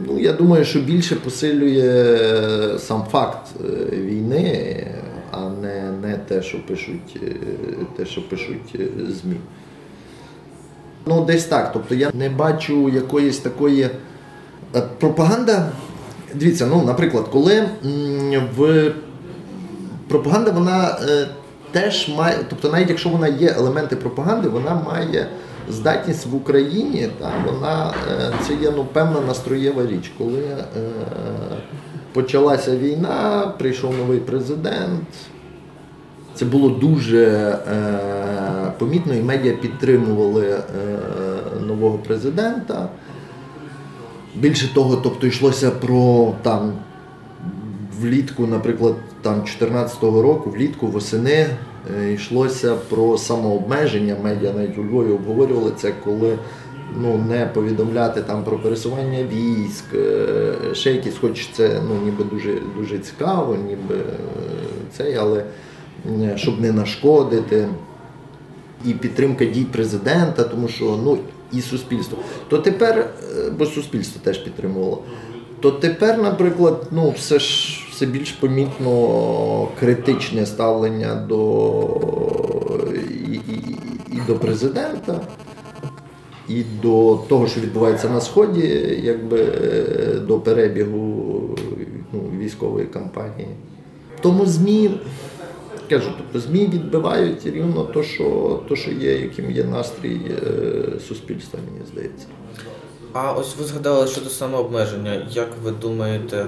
[0.07, 4.87] Ну, Я думаю, що більше посилює сам факт е, війни,
[5.31, 7.37] а не, не те, що пишуть, е,
[7.97, 9.37] те, що пишуть е, ЗМІ.
[11.07, 11.73] Ну, десь так.
[11.73, 13.91] Тобто я не бачу якоїсь такої
[14.99, 15.69] пропаганда.
[16.35, 17.69] Дивіться, ну, наприклад, коли
[18.57, 18.93] в
[20.09, 20.99] пропаганда вона
[21.73, 25.29] теж має, тобто навіть якщо вона є елементи пропаганди, вона має
[25.71, 30.13] здатність в Україні, та, вона, е, це є ну, певна настроєва річ.
[30.19, 30.65] Коли е,
[32.13, 35.09] почалася війна, прийшов новий президент.
[36.35, 37.27] Це було дуже
[37.73, 40.61] е, помітно, і медіа підтримували е,
[41.67, 42.89] нового президента.
[44.35, 46.73] Більше того, тобто йшлося про там
[48.01, 51.47] влітку, наприклад, там 2014 року, влітку, восени,
[51.99, 54.17] е, йшлося про самообмеження.
[54.23, 56.39] Медіа навіть у Львові обговорювали це, коли
[57.01, 62.55] ну, не повідомляти там про пересування військ, е, ще якісь, хоч це ну, ніби дуже,
[62.79, 64.17] дуже цікаво, ніби е,
[64.97, 65.45] цей, але
[66.37, 67.69] щоб не нашкодити.
[68.85, 71.19] І підтримка дій президента, тому що ну
[71.53, 72.19] і суспільство.
[72.49, 73.11] То тепер,
[73.59, 75.03] бо суспільство теж підтримувало.
[75.61, 82.01] То тепер, наприклад, ну все ж все більш помітно критичне ставлення до
[83.29, 83.77] і, і,
[84.13, 85.21] і до президента,
[86.49, 89.47] і до того, що відбувається на сході, якби
[90.27, 91.41] до перебігу
[92.13, 93.49] ну, військової кампанії.
[94.21, 94.91] Тому ЗМІ.
[95.91, 101.61] Кажу, тобто ЗМІ відбивають рівно то, що то, що є, яким є настрій е, суспільства,
[101.73, 102.27] мені здається.
[103.13, 105.27] А ось ви згадали щодо самообмеження.
[105.31, 106.47] Як ви думаєте,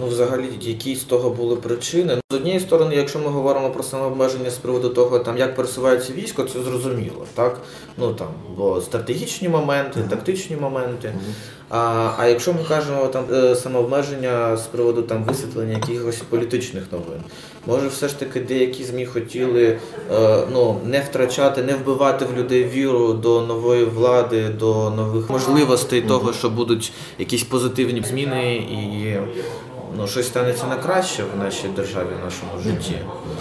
[0.00, 2.16] ну взагалі які з того були причини?
[2.30, 6.44] З однієї сторони, якщо ми говоримо про самообмеження з приводу того, там як пересувається військо,
[6.44, 7.60] це зрозуміло, так?
[7.96, 11.14] Ну там бо стратегічні моменти, тактичні моменти.
[11.70, 17.20] А а якщо ми кажемо там е, самообмеження з приводу там висвітлення якихось політичних новин,
[17.66, 19.78] може все ж таки деякі змі хотіли
[20.12, 26.02] е, ну не втрачати, не вбивати в людей віру до нової влади, до нових можливостей
[26.02, 29.16] того, що будуть якісь позитивні зміни і
[29.96, 32.94] ну щось станеться на краще в нашій державі, в нашому житті.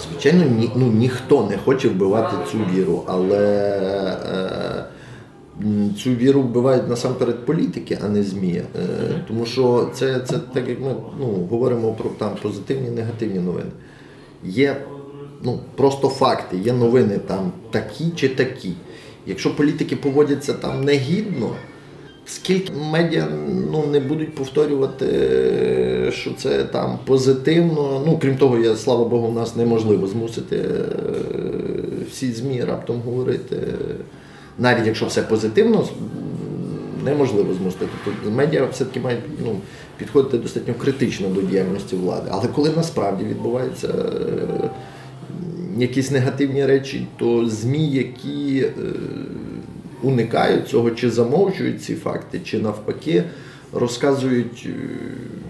[0.10, 3.38] Звичайно, ні, ну, ніхто не хоче вбивати цю віру, але
[4.26, 4.86] е,
[5.98, 8.54] цю віру вбивають насамперед політики, а не ЗМІ.
[8.54, 8.64] Е,
[9.28, 13.72] тому що це, це так як ми ну, говоримо про там позитивні негативні новини.
[14.44, 14.78] Є
[15.44, 18.74] ну, просто факти, є новини там такі чи такі.
[19.26, 21.50] Якщо політики поводяться там негідно,
[22.26, 23.28] скільки медіа
[23.72, 28.04] ну, не будуть повторювати, е, що це там позитивно.
[28.06, 30.84] Ну, крім того, я, слава Богу, у нас неможливо змусити е,
[32.12, 33.58] всі ЗМІ раптом говорити.
[34.60, 35.88] Навіть якщо все позитивно,
[37.06, 37.88] неможливо змусити.
[38.06, 39.60] Тобто медіа все-таки мають ну,
[39.98, 42.30] підходити достатньо критично до діяльності влади.
[42.32, 44.70] Але коли насправді відбуваються е,
[45.78, 48.72] якісь негативні речі, то ЗМІ, які е,
[50.04, 53.24] уникають цього, чи замовчують ці факти, чи навпаки
[53.74, 54.74] розказують, е,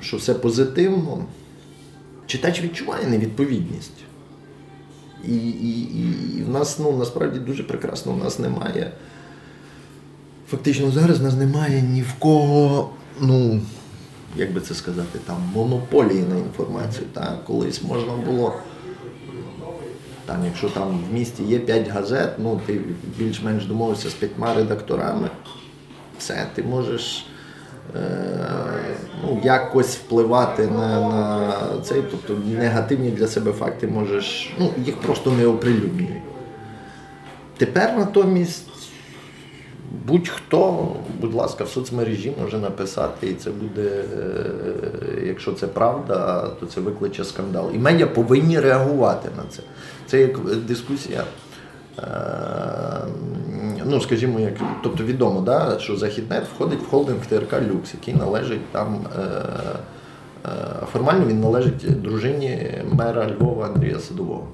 [0.02, 1.26] що все позитивно,
[2.26, 4.07] читач відчуває невідповідність.
[5.26, 5.82] І, і,
[6.38, 8.92] і в нас ну, насправді дуже прекрасно, в нас немає.
[10.50, 12.90] Фактично зараз в нас немає ні в кого,
[13.22, 13.62] ну,
[14.36, 17.08] як би це сказати, там, монополії на інформацію.
[17.14, 17.46] Так?
[17.46, 18.54] Колись можна було.
[20.26, 22.82] Там, якщо там в місті є 5 газет, ну ти
[23.18, 25.30] більш-менш домовився з п'ятьма редакторами,
[26.18, 27.26] все, ти можеш
[29.24, 35.32] ну, якось впливати на, на цей, тобто негативні для себе факти можеш, ну, їх просто
[35.32, 36.22] не оприлюднюють.
[37.58, 38.68] Тепер натомість
[40.08, 46.66] будь-хто, будь ласка, в соцмережі може написати, і це буде, е, якщо це правда, то
[46.66, 47.72] це викличе скандал.
[47.74, 49.62] І медіа повинні реагувати на це.
[50.08, 51.24] Це як дискусія.
[53.90, 58.72] Ну, скажімо, як, тобто відомо, да, що Західнет входить в холдинг ТРК Люкс, який належить
[58.72, 59.06] там.
[59.20, 59.22] Е,
[60.46, 60.50] е,
[60.94, 64.48] формально він належить дружині мера Львова Андрія Садового.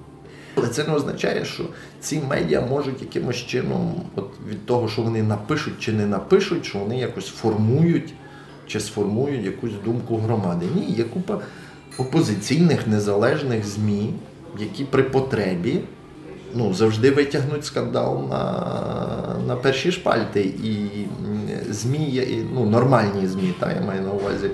[0.55, 1.63] Але це не означає, що
[1.99, 6.79] ці медіа можуть якимось чином, от від того, що вони напишуть чи не напишуть, що
[6.79, 8.13] вони якось формують
[8.67, 10.65] чи сформують якусь думку громади.
[10.75, 11.39] Ні, є купа
[11.97, 14.13] опозиційних незалежних ЗМІ,
[14.59, 15.79] які при потребі
[16.55, 18.53] ну, завжди витягнуть скандал на,
[19.47, 20.41] на перші шпальти.
[20.41, 20.89] І
[21.69, 24.49] ЗМІ, ну, нормальні ЗМІ, та, я маю на увазі.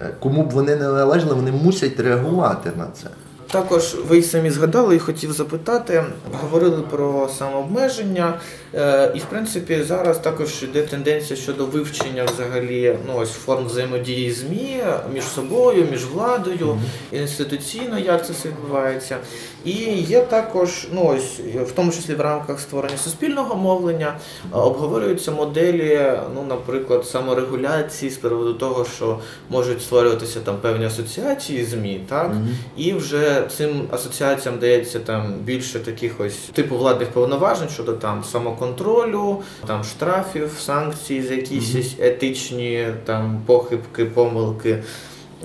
[0.00, 3.06] е, Кому б вони не належали, вони мусять реагувати на це.
[3.52, 6.04] Також ви й самі згадали і хотів запитати,
[6.40, 8.40] говорили про самообмеження,
[8.74, 14.32] е, і в принципі зараз також йде тенденція щодо вивчення взагалі ну ось форм взаємодії
[14.32, 14.82] змі
[15.14, 16.78] між собою, між владою,
[17.12, 19.16] інституційно, як це все відбувається.
[19.64, 24.16] І є також, ну ось в тому числі в рамках створення суспільного мовлення,
[24.52, 29.18] е, обговорюються моделі, ну, наприклад, саморегуляції з приводу того, що
[29.50, 32.32] можуть створюватися там певні асоціації змі, так?
[32.76, 39.42] І вже цим асоціаціям дається там більше таких ось типу владних повноважень щодо там самоконтролю,
[39.66, 44.78] там штрафів, санкцій за якісь ось етичні там похибки, помилки.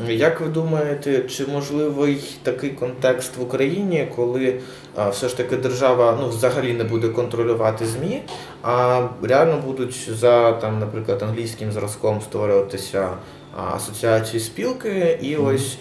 [0.07, 4.59] Як ви думаєте, чи можливий такий контекст в Україні, коли
[4.95, 8.21] а, все ж таки держава ну взагалі не буде контролювати змі,
[8.63, 13.09] а реально будуть за там, наприклад, англійським зразком створюватися
[13.55, 15.77] асоціації спілки, і ось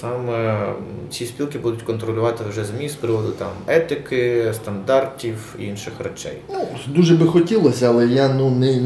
[0.00, 0.68] саме
[1.10, 6.38] ці спілки будуть контролювати вже змі з приводу там етики, стандартів і інших речей.
[6.52, 8.80] Ну, дуже би хотілося, але я ну не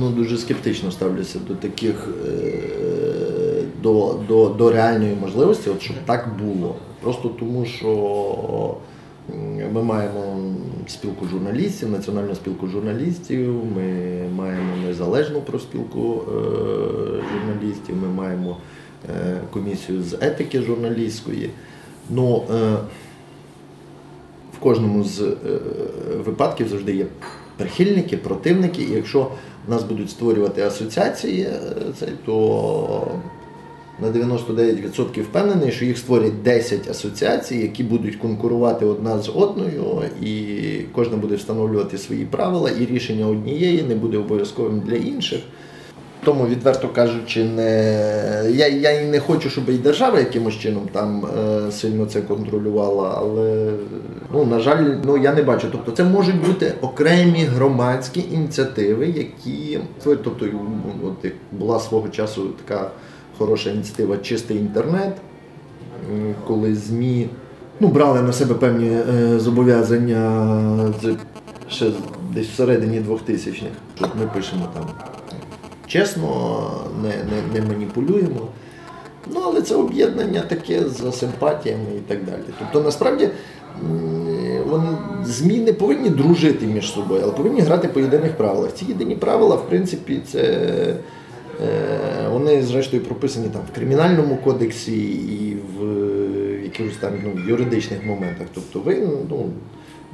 [0.00, 6.28] ну дуже скептично ставлюся до таких е, до, до, до реальної можливості, от щоб так
[6.42, 6.74] було.
[7.00, 8.76] Просто тому, що
[9.72, 10.52] ми маємо
[10.86, 13.84] спілку журналістів, національну спілку журналістів, ми
[14.36, 16.32] маємо незалежну профспілку е,
[17.32, 18.56] журналістів, ми маємо
[19.10, 21.50] е, комісію з етики журналістської.
[22.10, 22.76] Ну, е,
[24.56, 25.36] в кожному з
[26.24, 27.06] випадків завжди є
[27.56, 28.82] прихильники, противники.
[28.82, 29.30] І якщо
[29.68, 31.48] нас будуть створювати асоціації,
[32.26, 33.08] то
[34.00, 40.46] на 99% впевнений, що їх створять 10 асоціацій, які будуть конкурувати одна з одною, і
[40.92, 45.40] кожна буде встановлювати свої правила, і рішення однієї не буде обов'язковим для інших.
[46.24, 51.26] Тому, відверто кажучи, не я, я і не хочу, щоб і держава якимось чином там
[51.26, 53.72] е, сильно це контролювала, але
[54.32, 55.66] ну, на жаль, ну я не бачу.
[55.72, 60.46] Тобто це можуть бути окремі громадські ініціативи, які тобто,
[61.02, 62.90] от була свого часу така
[63.38, 65.16] хороша ініціатива Чистий інтернет,
[66.46, 67.28] коли ЗМІ
[67.80, 70.92] ну, брали на себе певні е, зобов'язання
[71.68, 71.90] ще
[72.34, 73.66] десь всередині 2000-х.
[73.98, 74.84] Тут ми пишемо там
[75.86, 76.70] чесно,
[77.02, 78.48] не, не, не маніпулюємо.
[79.34, 82.42] Ну, але це об'єднання таке за симпатіями і так далі.
[82.58, 83.28] Тобто, насправді,
[84.66, 84.88] вони,
[85.24, 88.74] ЗМІ не повинні дружити між собою, але повинні грати по єдиних правилах.
[88.74, 90.42] Ці єдині правила, в принципі, це
[91.62, 98.06] е, вони зрештою прописані там в кримінальному кодексі і в е, якихось там ну, юридичних
[98.06, 98.46] моментах.
[98.54, 99.50] Тобто ви ну,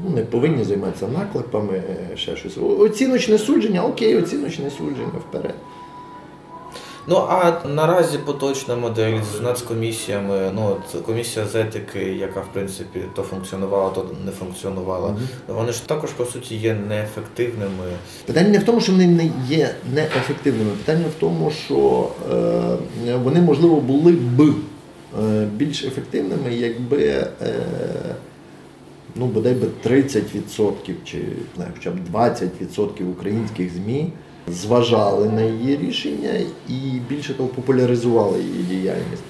[0.04, 2.58] ну, не повинні займатися наклепами, е, ще щось.
[2.58, 5.54] Оціночне судження, окей, оціночне судження вперед.
[7.10, 13.00] Ну а наразі поточна модель з нацкомісіями, ну от комісія з етики, яка в принципі
[13.14, 15.16] то функціонувала, то не функціонувала.
[15.46, 17.84] Вони ж також по суті є неефективними.
[18.26, 20.70] Питання не в тому, що вони не є неефективними.
[20.70, 22.08] Питання в тому, що
[23.08, 24.54] е, вони, можливо, були б
[25.22, 27.28] е, більш ефективними, якби е,
[29.16, 31.18] ну, бодай би 30% чи
[31.58, 34.12] не хоча б 20% українських ЗМІ
[34.52, 36.30] зважали на її рішення
[36.68, 39.22] і більше того популяризували її діяльність.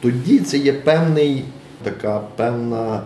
[0.00, 1.44] Тоді це є певний
[1.82, 3.02] така певна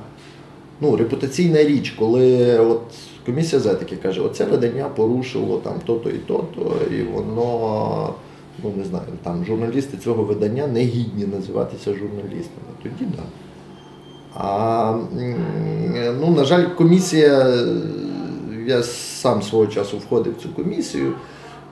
[0.81, 2.83] ну, репутаційна річ, коли от
[3.27, 8.15] комісія з етики каже, оце видання порушило там то-то і то-то, і воно,
[8.63, 12.67] ну не знаю, там журналісти цього видання не гідні називатися журналістами.
[12.83, 13.09] Тоді так.
[13.17, 13.23] Да.
[14.35, 14.99] А
[16.21, 17.65] ну, на жаль, комісія,
[18.67, 21.13] я сам свого часу входив в цю комісію.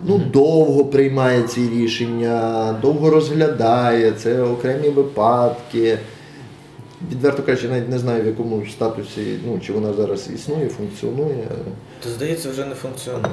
[0.05, 5.99] Ну, довго приймає ці рішення, довго розглядає, це окремі випадки.
[7.11, 11.49] Відверто кажучи, я навіть не знаю, в якому статусі, ну, чи вона зараз існує, функціонує.
[12.03, 13.33] То здається, вже не функціонує.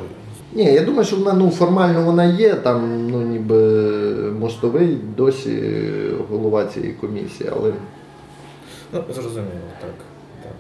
[0.54, 3.58] Ні, я думаю, що вона ну, формально вона є, там ну, ніби
[4.40, 5.64] мостовий досі
[6.30, 7.74] голова цієї комісії, але
[8.94, 9.94] Ну зрозуміло, так.
[10.44, 10.52] так.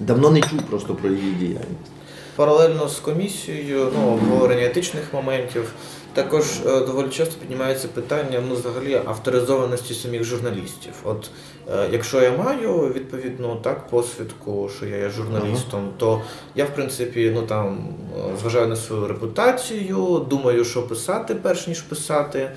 [0.00, 1.95] давно не чув просто про її діяльність.
[2.36, 5.72] Паралельно з комісією, ну, обговорення етичних моментів,
[6.12, 10.92] також е, доволі часто піднімається питання ну, взагалі авторизованості самих журналістів.
[11.04, 11.30] От
[11.70, 16.22] е, якщо я маю відповідну так посвідку, що я є журналістом, то
[16.54, 21.80] я в принципі ну там е, зважаю на свою репутацію, думаю, що писати, перш ніж
[21.80, 22.50] писати.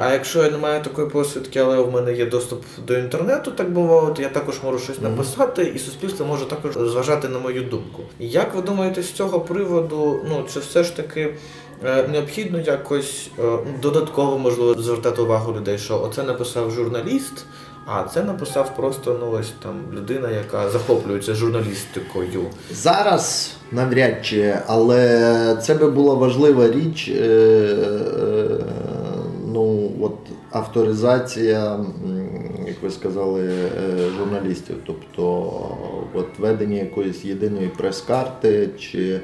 [0.00, 3.68] А якщо я не маю такої посвідки, але в мене є доступ до інтернету, так
[3.68, 8.02] мовити, я також можу щось написати, і суспільство може також зважати на мою думку.
[8.18, 11.34] Як ви думаєте з цього приводу, ну чи все ж таки
[11.84, 17.44] е, необхідно якось е, додатково можливо звертати увагу людей, що оце написав журналіст,
[17.86, 22.42] А це написав просто ну ось там людина, яка захоплюється журналістикою.
[22.72, 27.08] Зараз навряд чи, але це би була важлива річ.
[27.08, 28.91] Е, е,
[29.52, 30.16] ну, от
[30.50, 31.80] авторизація,
[32.66, 33.70] як ви сказали, е,
[34.18, 34.76] журналістів.
[34.86, 35.52] Тобто
[36.14, 39.20] от ведення якоїсь єдиної прес-карти, чи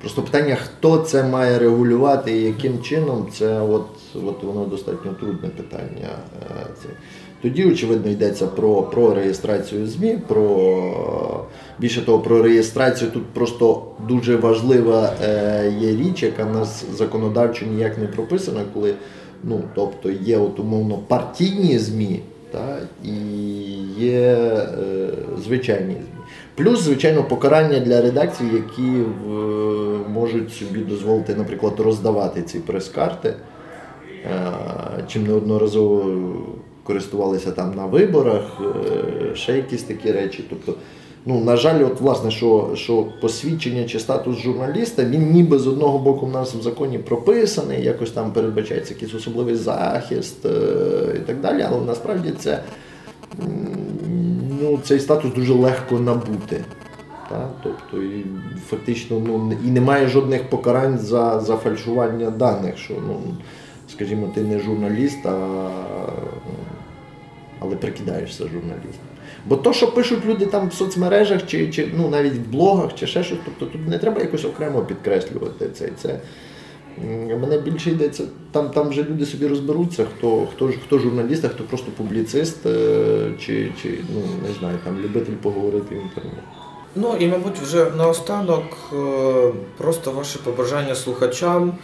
[0.00, 5.48] просто питання, хто це має регулювати і яким чином, це от, от воно достатньо трудне
[5.48, 6.08] питання.
[7.42, 11.46] Тоді, очевидно, йдеться про про реєстрацію ЗМІ, про
[11.78, 17.66] більше того, про реєстрацію тут просто дуже важлива е, є річ, яка в нас законодавчо
[17.66, 18.94] ніяк не прописана, коли
[19.44, 22.20] ну, тобто є от, умовно партійні ЗМІ
[22.50, 23.14] та, і
[23.98, 25.08] є е,
[25.44, 26.16] звичайні ЗМІ.
[26.54, 29.30] Плюс, звичайно, покарання для редакцій, які в,
[30.08, 33.34] можуть собі дозволити, наприклад, роздавати ці прес-карти,
[34.24, 34.52] е,
[35.08, 36.16] чим неодноразово
[36.82, 40.44] користувалися там на виборах, е, ще якісь такі речі.
[40.50, 40.74] Тобто,
[41.26, 45.98] ну, на жаль, от власне, що що посвідчення чи статус журналіста, він ніби з одного
[45.98, 50.50] боку в нас в законі прописаний, якось там передбачається якийсь особливий захист е,
[51.16, 52.60] і так далі, але насправді це
[54.60, 56.64] ну, цей статус дуже легко набути.
[57.28, 57.48] Та?
[57.62, 58.24] Тобто, і
[58.68, 62.78] Фактично ну, і немає жодних покарань за за фальшування даних.
[62.78, 63.20] що, ну,
[63.88, 65.68] Скажімо, ти не журналіст, а
[67.58, 69.15] але прикидаєшся журналістом.
[69.46, 73.06] Бо то, що пишуть люди там в соцмережах чи чи ну, навіть в блогах, чи
[73.06, 75.88] ще щось, тобто тут не треба якось окремо підкреслювати це.
[76.02, 76.20] це
[77.40, 81.64] Мене більше йдеться, там там вже люди собі розберуться, хто хто, хто журналіст, а хто
[81.64, 86.42] просто публіцист, е, чи чи ну, не знаю, там любитель поговорити в інтернеті.
[86.94, 91.78] Ну і, мабуть, вже наостанок е, просто ваше побажання слухачам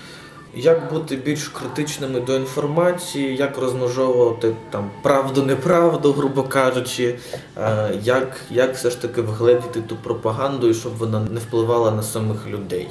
[0.54, 7.18] як бути більш критичними до інформації, як розмежовувати там правду-неправду, грубо кажучи,
[7.58, 12.02] е, як як все ж таки вгледіти ту пропаганду і щоб вона не впливала на
[12.02, 12.88] самих людей.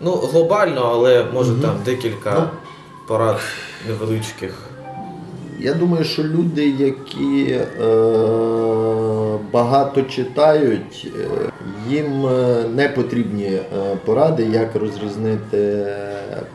[0.00, 1.62] Ну, глобально, але може угу.
[1.62, 2.48] там декілька ну,
[3.06, 3.40] порад
[3.88, 4.67] невеличких.
[5.60, 7.68] Я думаю, що люди, які е,
[9.52, 11.50] багато читають, е,
[11.88, 13.62] їм е, не потрібні е,
[14.04, 15.86] поради, як розрізнити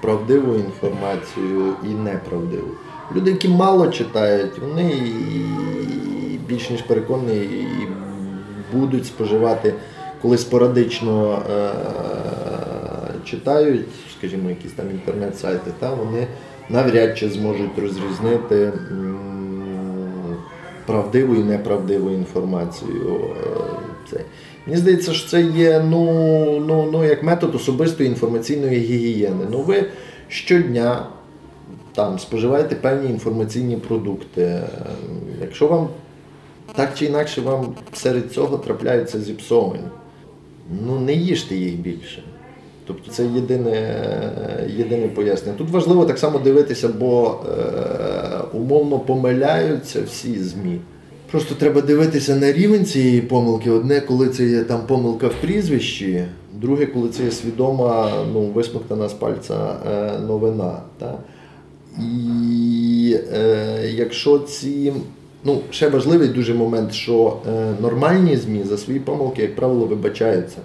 [0.01, 2.67] правдиву інформацію і неправдиву.
[3.15, 4.93] Люди, які мало читають, вони
[6.47, 7.87] більш ніж переконані і
[8.73, 9.73] будуть споживати,
[10.21, 11.69] коли спорадично е,
[13.25, 13.85] читають,
[14.17, 16.27] скажімо, якісь там інтернет-сайти, та вони
[16.69, 18.71] навряд чи зможуть розрізнити
[20.85, 23.19] правдиву і неправдиву інформацію.
[24.11, 24.19] Це.
[24.65, 26.03] Мені здається, що це є ну,
[26.67, 29.45] ну, ну, як метод особистої інформаційної гігієни.
[29.51, 29.85] Ну, Ви
[30.27, 31.05] щодня
[31.95, 34.61] там споживаєте певні інформаційні продукти.
[35.41, 35.87] Якщо вам
[36.75, 39.83] так чи інакше вам серед цього трапляються зіпсовані,
[40.85, 42.23] ну не їжте їх більше.
[42.87, 44.03] Тобто це єдине
[44.77, 45.57] єдине пояснення.
[45.57, 50.79] Тут важливо так само дивитися, бо е, умовно помиляються всі ЗМІ.
[51.31, 53.71] Просто треба дивитися на рівень цієї помилки.
[53.71, 59.09] Одне, коли це є там помилка в прізвищі, друге, коли це є свідома, ну, висмоктана
[59.09, 60.77] з пальця е, новина.
[60.99, 61.17] Та?
[62.01, 64.93] І е, якщо ці.
[65.45, 70.57] Ну, ще важливий дуже момент, що е, нормальні ЗМІ за свої помилки, як правило, вибачаються.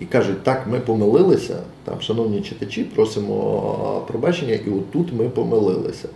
[0.00, 6.08] І кажуть, так, ми помилилися, там, шановні читачі, просимо пробачення, і отут ми помилилися.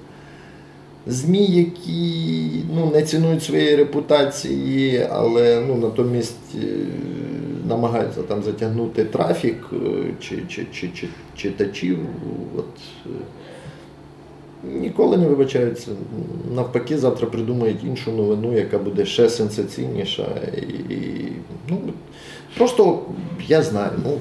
[1.07, 6.67] ЗМІ, які ну, не цінують своєї репутації, але ну, натомість е,
[7.69, 9.77] намагаються там затягнути трафік е,
[10.21, 11.99] чи чи, чи, чи читачів.
[12.57, 12.65] От,
[13.07, 13.11] е,
[14.65, 15.91] Ніколи не вибачаються.
[16.55, 20.27] Навпаки, завтра придумають іншу новину, яка буде ще сенсаційніша.
[20.91, 20.95] І,
[21.69, 21.79] ну,
[22.57, 23.03] Просто
[23.49, 23.93] я знаю.
[24.05, 24.19] ну,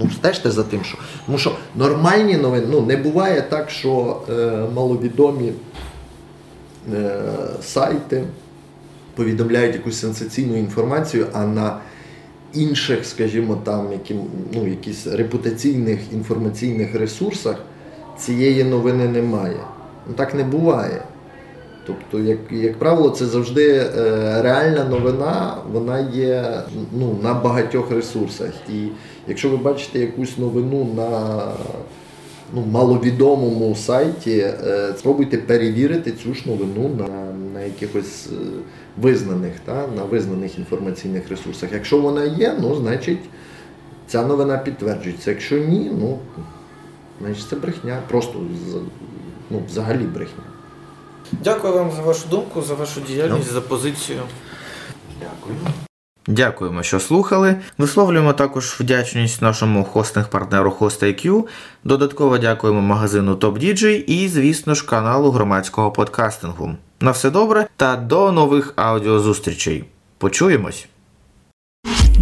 [0.00, 0.98] Ну, стежте за тим, що.
[1.26, 5.52] Тому що нормальні новини ну, не буває так, що е, маловідомі
[6.94, 7.20] е,
[7.62, 8.24] сайти
[9.14, 11.78] повідомляють якусь сенсаційну інформацію, а на
[12.52, 14.14] інших, скажімо, там, які,
[14.52, 17.56] ну, якісь репутаційних інформаційних ресурсах
[18.18, 19.60] цієї новини немає.
[20.08, 21.02] Ну, Так не буває.
[21.88, 23.88] Тобто, як як правило, це завжди е,
[24.42, 26.62] реальна новина, вона є
[26.92, 28.50] ну, на багатьох ресурсах.
[28.68, 28.88] І
[29.28, 31.40] якщо ви бачите якусь новину на
[32.54, 37.08] ну, маловідомому сайті, е, спробуйте перевірити цю ж новину на
[37.54, 38.36] на якихось е,
[39.00, 41.72] визнаних, та, на визнаних інформаційних ресурсах.
[41.72, 43.20] Якщо вона є, ну значить
[44.06, 45.30] ця новина підтверджується.
[45.30, 46.18] Якщо ні, ну
[47.20, 47.98] значить це брехня.
[48.08, 48.40] Просто
[49.50, 50.57] ну, взагалі брехня.
[51.32, 54.20] Дякую вам за вашу думку, за вашу діяльність, за позицію.
[55.20, 55.56] Дякую.
[56.28, 57.56] Дякуємо, що слухали.
[57.78, 61.44] Висловлюємо також вдячність нашому хостинг-партнеру HostIQ.
[61.84, 66.74] Додатково дякуємо магазину TopDJ і, звісно ж, каналу громадського подкастингу.
[67.00, 69.84] На все добре та до нових аудіозустрічей.
[70.18, 70.86] Почуємось!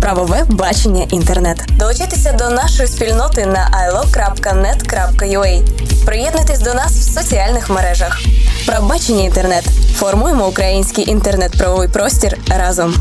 [0.01, 1.65] Правове бачення інтернет.
[1.79, 5.63] Долучайтеся до нашої спільноти на ilo.net.ua.
[6.07, 8.21] Приєднуйтесь до нас в соціальних мережах.
[8.67, 9.65] Правбачення інтернет.
[9.95, 12.95] Формуємо український інтернет-правовий простір разом.